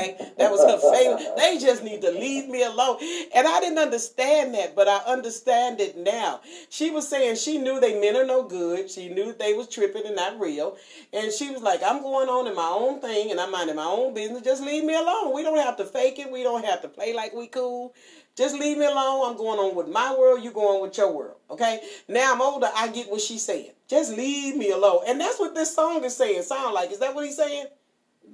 [0.00, 1.36] Okay, that was her favorite.
[1.36, 2.98] They just need to leave me alone,
[3.34, 6.40] and I didn't understand that, but I understand it now.
[6.68, 8.90] She was saying she knew they meant her no good.
[8.90, 10.76] She knew they was tripping and not real,
[11.12, 13.84] and she was like, "I'm going on in my own thing, and I'm minding my
[13.84, 14.42] own business.
[14.42, 15.34] Just leave me alone.
[15.34, 16.30] We don't have to fake it.
[16.30, 17.94] We don't have to play like we cool."
[18.36, 19.28] Just leave me alone.
[19.28, 20.42] I'm going on with my world.
[20.42, 21.36] You going with your world.
[21.50, 21.80] Okay.
[22.08, 22.70] Now I'm older.
[22.74, 23.72] I get what she's saying.
[23.88, 25.02] Just leave me alone.
[25.06, 26.42] And that's what this song is saying.
[26.42, 26.90] Sound like?
[26.90, 27.66] Is that what he's saying?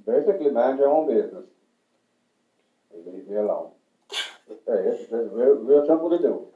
[0.05, 1.43] Basically, mind your own business.
[2.93, 3.71] And leave me alone.
[4.09, 4.17] hey,
[4.67, 6.47] it's, it's real, real simple to do.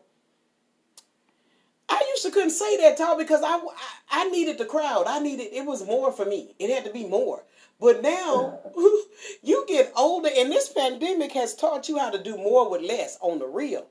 [1.89, 3.69] I used to couldn't say that, Tom, because I, I,
[4.11, 5.05] I needed the crowd.
[5.07, 6.55] I needed it was more for me.
[6.57, 7.43] It had to be more.
[7.79, 8.59] But now
[9.43, 13.17] you get older, and this pandemic has taught you how to do more with less
[13.21, 13.87] on the real.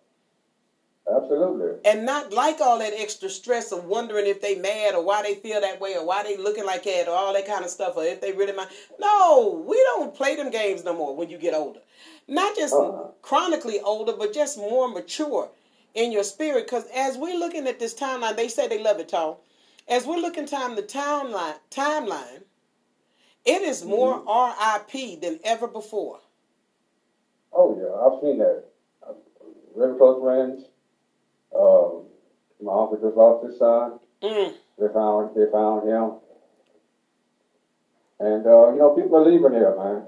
[1.17, 1.79] Absolutely.
[1.85, 5.35] And not like all that extra stress of wondering if they mad or why they
[5.35, 7.97] feel that way or why they looking like that or all that kind of stuff
[7.97, 8.71] or if they really mind.
[8.99, 11.81] No, we don't play them games no more when you get older.
[12.29, 13.09] Not just uh-huh.
[13.23, 15.51] chronically older, but just more mature
[15.95, 16.67] in your spirit.
[16.67, 19.37] Because as we're looking at this timeline, they say they love it, Tom.
[19.89, 22.43] As we're looking time the timeline, timeline,
[23.45, 24.95] it is more mm-hmm.
[24.95, 26.21] RIP than ever before.
[27.53, 28.65] Oh yeah, I've seen that.
[29.77, 30.70] Very close friends.
[31.55, 32.05] Um,
[32.63, 33.99] my uncle just lost his son.
[34.23, 34.55] Mm.
[34.79, 36.13] They found they found him,
[38.19, 40.07] and uh, you know people are leaving here, man.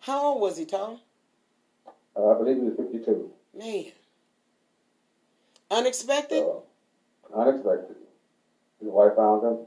[0.00, 1.00] How old was he, Tom?
[2.16, 3.30] Uh, I believe he was fifty-two.
[3.56, 3.92] Man,
[5.70, 6.42] unexpected.
[6.42, 7.96] Uh, unexpected.
[8.80, 9.58] His wife found him.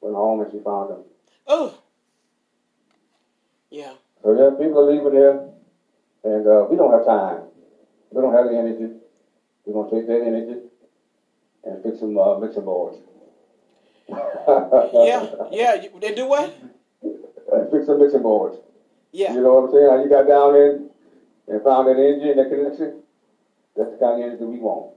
[0.00, 1.04] Went home and she found him.
[1.46, 1.78] Oh.
[3.70, 3.92] Yeah.
[4.22, 5.48] So yeah, people are leaving here,
[6.24, 7.49] and uh, we don't have time.
[8.10, 8.94] We don't have the energy.
[9.64, 10.60] We're gonna take that energy
[11.64, 12.98] and fix some uh, mixing boards.
[14.08, 15.86] yeah, yeah.
[16.00, 16.56] They do what?
[17.02, 18.58] And fix some mixing boards.
[19.12, 19.34] Yeah.
[19.34, 19.88] You know what I'm saying?
[19.90, 20.90] How you got down in
[21.48, 23.02] and found that energy and that connection?
[23.76, 24.94] That's the kind of energy we want.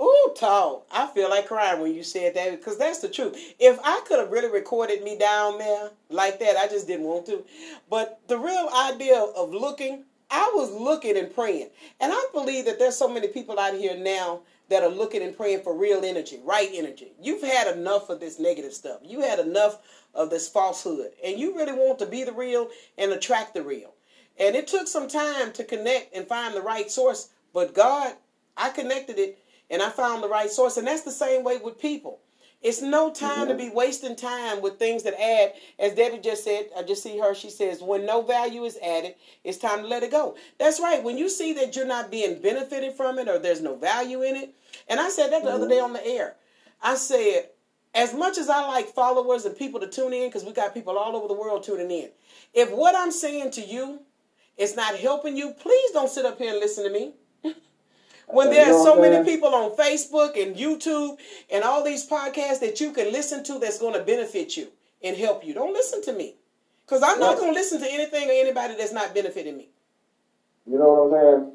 [0.00, 0.86] Ooh, talk.
[0.92, 3.36] I feel like crying when you said that because that's the truth.
[3.58, 7.26] If I could have really recorded me down there like that, I just didn't want
[7.26, 7.44] to.
[7.90, 11.70] But the real idea of looking, I was looking and praying.
[12.00, 15.36] And I believe that there's so many people out here now that are looking and
[15.36, 17.12] praying for real energy, right energy.
[17.20, 19.00] You've had enough of this negative stuff.
[19.02, 19.78] You had enough
[20.14, 21.12] of this falsehood.
[21.24, 22.68] And you really want to be the real
[22.98, 23.94] and attract the real.
[24.38, 27.30] And it took some time to connect and find the right source.
[27.54, 28.14] But God,
[28.56, 29.38] I connected it
[29.70, 30.76] and I found the right source.
[30.76, 32.20] And that's the same way with people.
[32.60, 33.48] It's no time mm-hmm.
[33.48, 37.16] to be wasting time with things that add, as Debbie just said, I just see
[37.18, 40.36] her, she says, when no value is added, it's time to let it go.
[40.58, 41.02] That's right.
[41.02, 44.34] When you see that you're not being benefited from it or there's no value in
[44.34, 44.54] it,
[44.88, 45.56] and I said that the mm-hmm.
[45.56, 46.34] other day on the air.
[46.82, 47.50] I said,
[47.94, 50.98] as much as I like followers and people to tune in, because we got people
[50.98, 52.10] all over the world tuning in,
[52.54, 54.00] if what I'm saying to you
[54.56, 57.14] is not helping you, please don't sit up here and listen to me.
[58.30, 61.16] When there are so many people on Facebook and YouTube
[61.50, 64.68] and all these podcasts that you can listen to that's going to benefit you
[65.02, 66.34] and help you, don't listen to me.
[66.84, 69.68] Because I'm not going to listen to anything or anybody that's not benefiting me.
[70.66, 71.52] You know what I'm saying?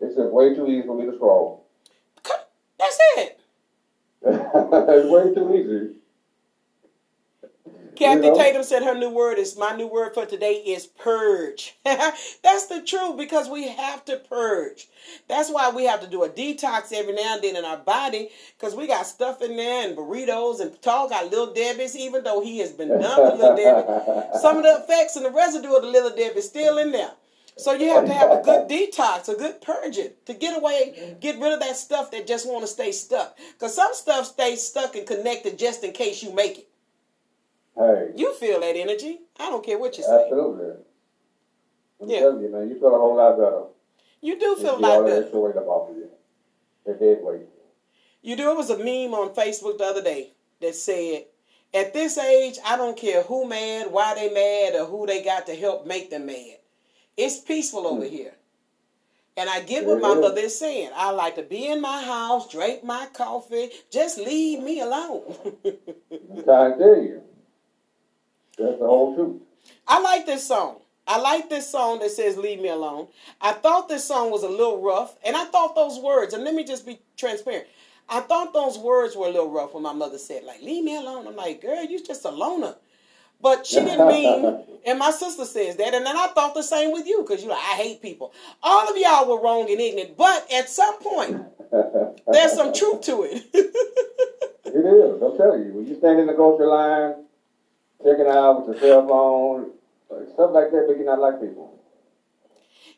[0.00, 1.64] It's just way too easy for me to scroll.
[2.78, 3.40] That's it.
[4.22, 5.97] it's way too easy.
[7.98, 8.38] Kathy you know?
[8.38, 11.76] Tatum said her new word is my new word for today is purge.
[11.84, 14.86] That's the truth because we have to purge.
[15.28, 18.30] That's why we have to do a detox every now and then in our body
[18.56, 22.40] because we got stuff in there and burritos and Paul got little Debbie's, even though
[22.40, 24.38] he has been done with little Debbie.
[24.40, 27.12] Some of the effects and the residue of the little Debbie is still in there.
[27.56, 31.40] So you have to have a good detox, a good purging to get away, get
[31.40, 33.36] rid of that stuff that just want to stay stuck.
[33.54, 36.67] Because some stuff stays stuck and connected just in case you make it.
[37.78, 38.10] Hey.
[38.16, 39.20] You feel that energy.
[39.38, 40.24] I don't care what you say.
[40.24, 40.82] Absolutely.
[42.00, 42.18] I'm yeah.
[42.20, 43.62] telling you, man, you feel a whole lot better.
[44.20, 45.28] You do feel a lot better.
[45.32, 46.08] weight up off of you.
[46.84, 47.42] The dead weight.
[48.22, 48.50] You do.
[48.50, 51.26] It was a meme on Facebook the other day that said,
[51.72, 55.46] at this age, I don't care who mad, why they mad, or who they got
[55.46, 56.58] to help make them mad.
[57.16, 58.10] It's peaceful over hmm.
[58.12, 58.34] here.
[59.36, 60.90] And I get what my mother is saying.
[60.96, 65.22] I like to be in my house, drink my coffee, just leave me alone.
[65.64, 67.22] I tell you.
[68.58, 69.42] That's the whole truth.
[69.86, 70.78] I like this song.
[71.06, 73.08] I like this song that says "Leave Me Alone."
[73.40, 76.34] I thought this song was a little rough, and I thought those words.
[76.34, 77.66] And let me just be transparent.
[78.08, 80.96] I thought those words were a little rough when my mother said, "Like, leave me
[80.96, 82.76] alone." I'm like, "Girl, you're just a loner."
[83.40, 86.92] But she didn't mean, and my sister says that, and then I thought the same
[86.92, 88.32] with you because you like, I hate people.
[88.62, 91.42] All of y'all were wrong and ignorant, but at some point,
[92.32, 93.44] there's some truth to it.
[93.54, 95.22] it is.
[95.22, 97.24] I'm telling you, when you stand in the grocery line,
[98.04, 99.70] checking out with your cell phone,
[100.34, 101.78] stuff like that, make you not like people.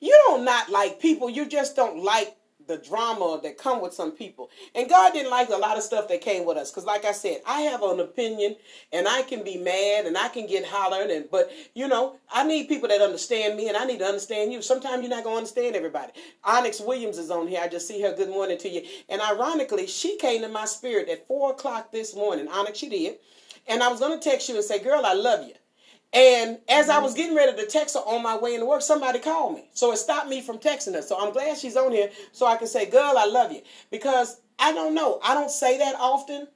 [0.01, 1.29] You don't not like people.
[1.29, 2.37] You just don't like
[2.67, 4.49] the drama that come with some people.
[4.75, 6.71] And God didn't like a lot of stuff that came with us.
[6.71, 8.57] Because like I said, I have an opinion
[8.93, 11.11] and I can be mad and I can get hollered.
[11.11, 14.53] And but you know, I need people that understand me and I need to understand
[14.53, 14.63] you.
[14.63, 16.13] Sometimes you're not gonna understand everybody.
[16.45, 17.61] Onyx Williams is on here.
[17.63, 18.15] I just see her.
[18.15, 18.83] Good morning to you.
[19.09, 22.47] And ironically, she came to my spirit at four o'clock this morning.
[22.49, 23.17] Onyx, she did.
[23.67, 25.55] And I was gonna text you and say, girl, I love you.
[26.13, 27.05] And as I mm-hmm.
[27.05, 29.69] was getting ready to text her on my way into work, somebody called me.
[29.75, 31.03] So it stopped me from texting her.
[31.03, 33.63] So I'm glad she's on here so I can say, girl, I love you.
[33.91, 35.21] Because I don't know.
[35.23, 36.49] I don't say that often.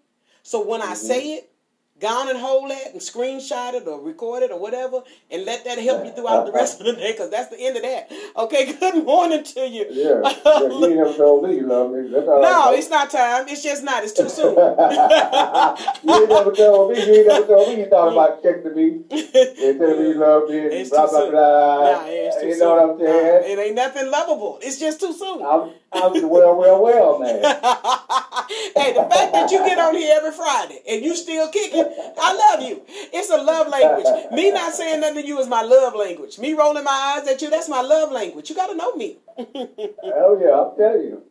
[0.42, 0.94] So when I mm-hmm.
[0.94, 1.52] say it,
[2.00, 5.64] Go on and hold that and screenshot it or record it or whatever and let
[5.64, 8.10] that help you throughout the rest of the day because that's the end of that.
[8.36, 9.86] Okay, good morning to you.
[9.90, 12.10] Yeah, yeah you ain't never told me you love me.
[12.10, 13.46] No, it's not time.
[13.46, 14.02] It's just not.
[14.02, 14.56] It's too soon.
[14.56, 17.06] you ain't never told me.
[17.06, 20.50] You ain't never told me you thought about texting me and telling me you love
[20.50, 21.92] me and it's blah, blah, blah.
[21.92, 22.60] Nah, it's too you soon.
[22.60, 23.40] know what I'm saying?
[23.40, 24.58] Nah, it ain't nothing lovable.
[24.62, 25.42] It's just too soon.
[25.46, 27.40] I'm, I'm well, well, well, man.
[28.76, 31.84] hey, the fact that you get on here every Friday and you still kicking,
[32.20, 32.82] I love you.
[32.88, 34.32] It's a love language.
[34.32, 36.38] Me not saying nothing to you is my love language.
[36.38, 38.50] Me rolling my eyes at you, that's my love language.
[38.50, 39.18] You got to know me.
[39.36, 41.22] Hell yeah, I'm telling you.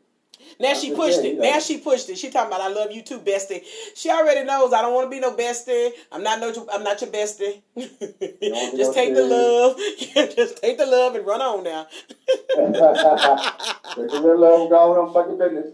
[0.59, 1.39] Now she pushed it.
[1.39, 2.17] Now she pushed it.
[2.17, 3.63] She talking about I love you too, bestie.
[3.95, 5.91] She already knows I don't want to be no bestie.
[6.11, 6.67] I'm not no.
[6.71, 7.61] I'm not your bestie.
[7.77, 9.77] Just take the love.
[10.35, 11.87] Just take the love and run on now.
[12.25, 15.73] take the little love and go on fucking business.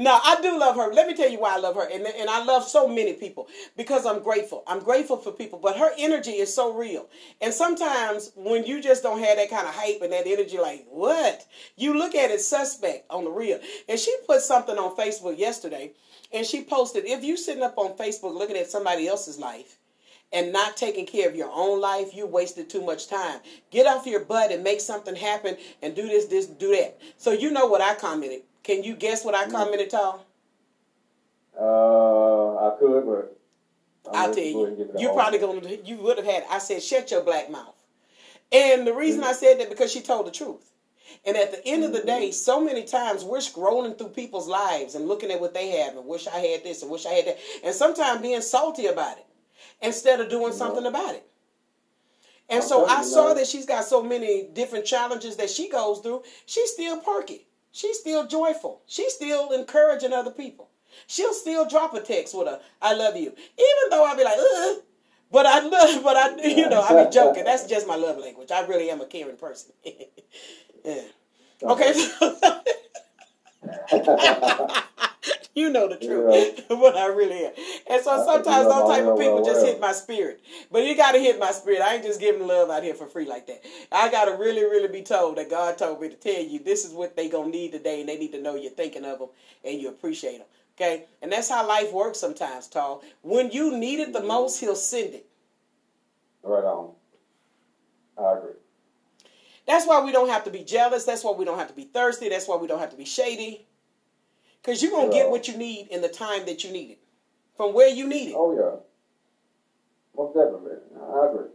[0.00, 0.92] No, I do love her.
[0.92, 1.88] Let me tell you why I love her.
[1.92, 4.62] And, and I love so many people because I'm grateful.
[4.68, 7.08] I'm grateful for people, but her energy is so real.
[7.40, 10.86] And sometimes when you just don't have that kind of hype and that energy, like,
[10.88, 11.44] what?
[11.76, 13.58] You look at it suspect on the real.
[13.88, 15.90] And she put something on Facebook yesterday
[16.32, 19.78] and she posted if you sitting up on Facebook looking at somebody else's life,
[20.30, 23.40] and not taking care of your own life, you wasted too much time.
[23.70, 26.98] Get off your butt and make something happen and do this, this, do that.
[27.16, 28.42] So you know what I commented.
[28.68, 30.20] Can you guess what I commented, on?
[31.58, 33.38] Uh, I could, but
[34.12, 34.90] i will tell you.
[34.98, 36.44] You probably gonna you would have had.
[36.50, 37.74] I said, shut your black mouth.
[38.52, 39.30] And the reason mm-hmm.
[39.30, 40.70] I said that because she told the truth.
[41.24, 42.32] And at the end of the day, mm-hmm.
[42.32, 46.04] so many times we're scrolling through people's lives and looking at what they have and
[46.04, 47.38] wish I had this and wish I had that.
[47.64, 49.26] And sometimes being salty about it
[49.80, 51.26] instead of doing something about it.
[52.50, 56.22] And so I saw that she's got so many different challenges that she goes through.
[56.44, 57.47] She's still perky.
[57.78, 58.82] She's still joyful.
[58.88, 60.68] She's still encouraging other people.
[61.06, 64.36] She'll still drop a text with a "I love you," even though I'll be like,
[64.36, 64.78] Ugh.
[65.30, 67.44] but I love, but I, you know, I be joking.
[67.44, 68.50] That's just my love language.
[68.50, 69.70] I really am a caring person.
[70.84, 71.02] yeah.
[71.62, 71.94] Okay.
[75.58, 76.62] you know the truth, yeah.
[76.68, 77.52] but I really am.
[77.90, 80.40] And so sometimes those type of people just hit my spirit.
[80.70, 81.82] But you got to hit my spirit.
[81.82, 83.64] I ain't just giving love out here for free like that.
[83.92, 86.84] I got to really, really be told that God told me to tell you this
[86.84, 89.28] is what they gonna need today, and they need to know you're thinking of them
[89.64, 90.46] and you appreciate them.
[90.76, 93.02] Okay, and that's how life works sometimes, Tahl.
[93.22, 95.26] When you need it the most, He'll send it.
[96.44, 96.92] Right on.
[98.16, 98.52] I agree.
[99.66, 101.04] That's why we don't have to be jealous.
[101.04, 102.28] That's why we don't have to be thirsty.
[102.28, 103.66] That's why we don't have to be shady.
[104.62, 106.98] Because you're going to get what you need in the time that you need it,
[107.56, 108.34] from where you need it.
[108.36, 108.80] Oh, yeah.
[110.16, 110.78] Most definitely.
[111.00, 111.46] I agree.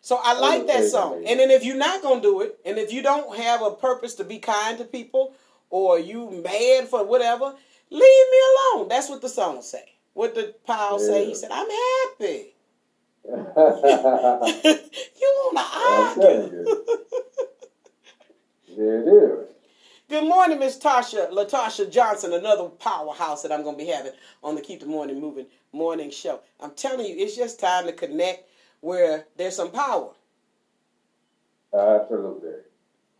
[0.00, 1.24] So I like that song.
[1.26, 3.72] And then if you're not going to do it, and if you don't have a
[3.72, 5.34] purpose to be kind to people,
[5.70, 7.54] or you mad for whatever,
[7.90, 8.38] leave me
[8.74, 8.88] alone.
[8.88, 9.94] That's what the song say.
[10.14, 11.06] What did Paul yeah.
[11.06, 11.26] say?
[11.26, 12.54] He said, I'm happy.
[13.28, 13.34] you
[15.36, 15.64] want to
[16.24, 16.64] argue.
[18.68, 19.48] yeah, it is.
[20.10, 24.54] Good morning, Miss Tasha, Latasha Johnson, another powerhouse that I'm going to be having on
[24.54, 26.40] the Keep the Morning Moving morning show.
[26.60, 28.48] I'm telling you, it's just time to connect
[28.80, 30.12] where there's some power.
[31.74, 32.52] Uh, absolutely.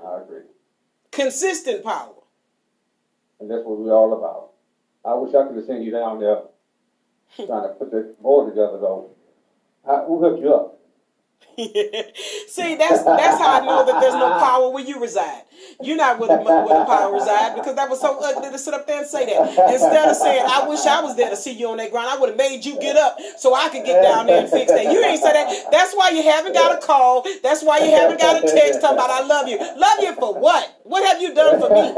[0.03, 0.45] I agree.
[1.13, 2.15] Consistent power.
[3.39, 4.53] And that's what we're all about.
[5.05, 6.41] I wish I could have seen you down there
[7.37, 9.11] trying to put the board together, though.
[9.87, 10.78] I, who hooked you up?
[11.59, 15.43] See, that's that's how I know that there's no power where you reside.
[15.83, 18.75] You're not where the, where the power reside because that was so ugly to sit
[18.75, 19.73] up there and say that.
[19.73, 22.17] Instead of saying, I wish I was there to see you on that ground, I
[22.17, 24.85] would have made you get up so I could get down there and fix that.
[24.85, 25.73] You ain't said that.
[25.73, 27.27] That's why you haven't got a call.
[27.43, 29.59] That's why you haven't got a text talking about I love you.
[29.59, 30.81] Love you for what?
[30.85, 31.93] What have you done for me?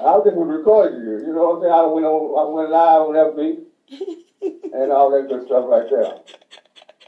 [0.00, 1.18] I was just recording you.
[1.26, 1.72] You know what I'm saying?
[1.72, 3.68] I went on, I went live on FB.
[4.72, 6.18] and all that good stuff right there.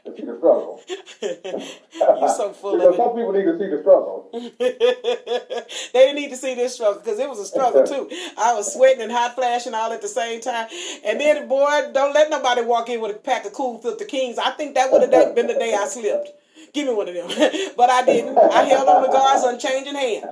[0.06, 0.82] To see the struggle.
[1.22, 2.96] You're so full because of it.
[2.96, 4.30] some people need to see the struggle.
[4.58, 8.08] they didn't need to see this struggle because it was a struggle too.
[8.38, 10.68] I was sweating and hot flashing all at the same time.
[11.04, 14.38] And then, boy, don't let nobody walk in with a pack of Kool Filter Kings.
[14.38, 16.30] I think that would have been the day I slipped.
[16.72, 17.28] Give me one of them.
[17.76, 18.38] but I didn't.
[18.38, 20.26] I held on to God's unchanging hand.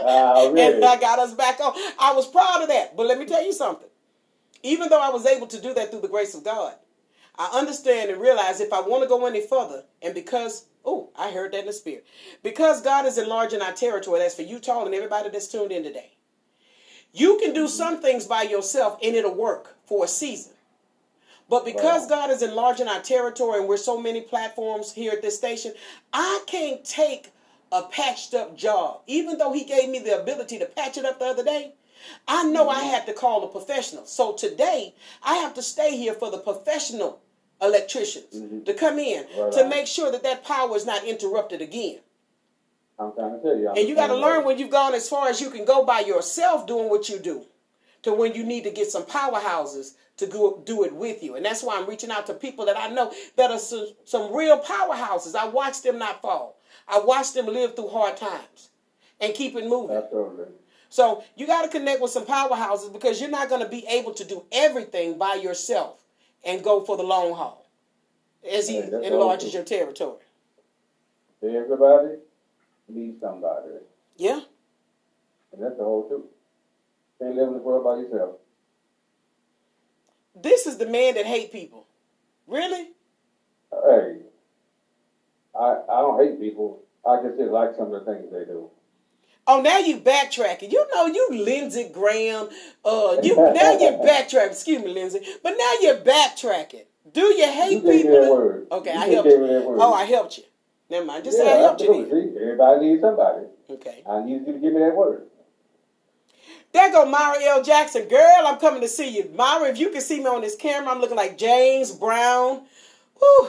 [0.00, 0.74] Ah, really?
[0.76, 1.72] and I got us back on.
[1.98, 2.96] I was proud of that.
[2.96, 3.88] But let me tell you something.
[4.62, 6.74] Even though I was able to do that through the grace of God,
[7.38, 11.30] I understand and realize if I want to go any further, and because, oh, I
[11.30, 12.04] heard that in the spirit,
[12.42, 15.84] because God is enlarging our territory, that's for you, Tahl, and everybody that's tuned in
[15.84, 16.12] today.
[17.12, 18.02] You can do some mm-hmm.
[18.02, 20.52] things by yourself and it'll work for a season.
[21.48, 22.08] But because Wow.
[22.08, 25.72] God is enlarging our territory and we're so many platforms here at this station,
[26.12, 27.30] I can't take
[27.72, 29.02] a patched up job.
[29.06, 31.72] Even though He gave me the ability to patch it up the other day,
[32.26, 32.90] I know I mm-hmm.
[32.90, 34.04] had to call a professional.
[34.04, 37.20] So today, I have to stay here for the professional
[37.60, 38.64] electricians mm-hmm.
[38.64, 39.68] to come in Right to on.
[39.68, 41.98] make sure that that power is not interrupted again.
[42.98, 43.68] I'm trying to tell you.
[43.70, 45.84] I'm And you got to learn when you've gone as far as you can go
[45.84, 47.44] by yourself doing what you do
[48.02, 51.36] to when you need to get some powerhouses to go do it with you.
[51.36, 54.34] And that's why I'm reaching out to people that I know that are some, some
[54.34, 55.36] real powerhouses.
[55.36, 56.58] I watched them not fall.
[56.88, 58.70] I watched them live through hard times
[59.20, 59.96] and keep it moving.
[59.96, 60.46] Absolutely.
[60.88, 64.12] So you got to connect with some powerhouses because you're not going to be able
[64.14, 66.02] to do everything by yourself
[66.44, 67.66] and go for the long haul
[68.50, 70.18] as he Hey, enlarges your territory.
[71.42, 72.16] Everybody
[72.88, 73.68] needs somebody.
[74.16, 74.40] Yeah.
[75.52, 76.24] And that's the whole truth.
[77.20, 78.36] Can't live in this world by yourself.
[80.40, 81.86] This is the man that hate people.
[82.46, 82.90] Really?
[83.72, 84.18] Hey,
[85.58, 86.80] I I don't hate people.
[87.06, 88.70] I just dislike some of the things they do.
[89.48, 90.70] Oh, now you backtracking.
[90.70, 92.48] You know you Lindsey Graham.
[92.84, 94.50] Uh, you now you're backtracking.
[94.52, 96.84] Excuse me, Lindsey, but now you're backtracking.
[97.12, 98.10] Do you hate You people?
[98.20, 98.66] that word.
[98.70, 99.76] Okay, You I helped you.
[99.78, 100.44] Oh, I helped you.
[100.90, 101.24] Never mind.
[101.24, 101.88] Just say I yeah, helped you.
[101.88, 102.32] absolutely.
[102.34, 103.46] See, everybody needs somebody.
[103.70, 104.02] Okay.
[104.08, 105.22] I need you to give me that word.
[106.72, 107.62] There go Myra L.
[107.62, 108.08] Jackson.
[108.08, 109.30] Girl, I'm coming to see you.
[109.34, 112.62] Myra, if you can see me on this camera, I'm looking like James Brown.
[113.18, 113.48] Whew.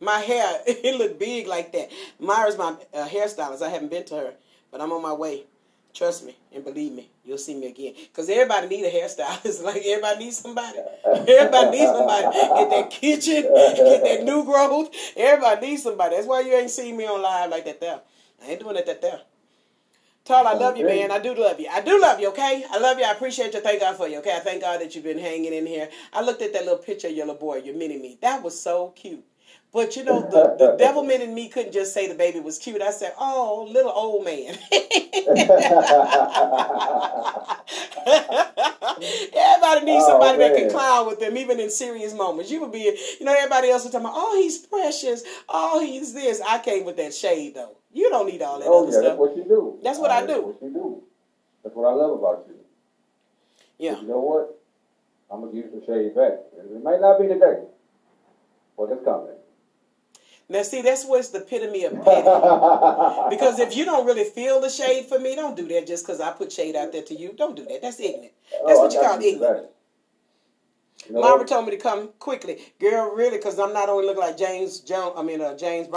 [0.00, 1.90] My hair, it looked big like that.
[2.18, 3.62] Myra's my uh, hairstylist.
[3.62, 4.34] I haven't been to her,
[4.70, 5.44] but I'm on my way.
[5.94, 7.94] Trust me and believe me, you'll see me again.
[7.96, 9.62] Because everybody need a hairstylist.
[9.64, 10.78] Like everybody needs somebody.
[11.06, 12.36] Everybody needs somebody.
[12.36, 14.94] Get that kitchen, get that new growth.
[15.16, 16.16] Everybody needs somebody.
[16.16, 18.00] That's why you ain't seen me on live like that there.
[18.42, 19.20] I ain't doing it that there.
[20.26, 21.12] Tahl, I love you, man.
[21.12, 21.68] I do love you.
[21.70, 22.64] I do love you, okay?
[22.68, 23.04] I love you.
[23.04, 23.60] I appreciate you.
[23.60, 24.34] Thank God for you, okay?
[24.36, 25.88] I thank God that you've been hanging in here.
[26.12, 28.18] I looked at that little picture of your little boy, your mini me.
[28.22, 29.24] That was so cute.
[29.76, 32.80] But you know, the, the devilman in me couldn't just say the baby was cute.
[32.80, 34.56] I said, oh, little old man.
[39.36, 42.50] everybody needs Oh, somebody that can clown with them, even in serious moments.
[42.50, 45.24] You would be, you know, everybody else was talking about, oh, he's precious.
[45.46, 46.40] Oh, he's this.
[46.40, 47.76] I came with that shade, though.
[47.92, 49.04] You don't need all that oh other yeah, stuff.
[49.04, 49.78] that's what you do.
[49.84, 50.42] That's what I That's do.
[50.46, 51.02] what you do.
[51.62, 52.54] That's what I love about you.
[53.78, 53.92] yeah.
[53.92, 54.58] But you know what?
[55.30, 56.32] I'm gonna give you some shade back.
[56.56, 57.60] It might not be today,
[58.78, 59.36] but it's coming.
[60.48, 62.22] Now, see, that's what's the epitome of petty.
[63.30, 66.20] Because if you don't really feel the shade for me, don't do that just because
[66.20, 67.32] I put shade out there to you.
[67.36, 67.82] Don't do that.
[67.82, 68.32] That's ignorant.
[68.66, 69.66] That's Oh, what you call ignorant.
[71.08, 71.48] You Mara what?
[71.48, 73.14] told me to come quickly, girl.
[73.14, 75.14] Really, because I'm not only looking like James Jones.
[75.16, 75.94] I mean, uh, James Brown.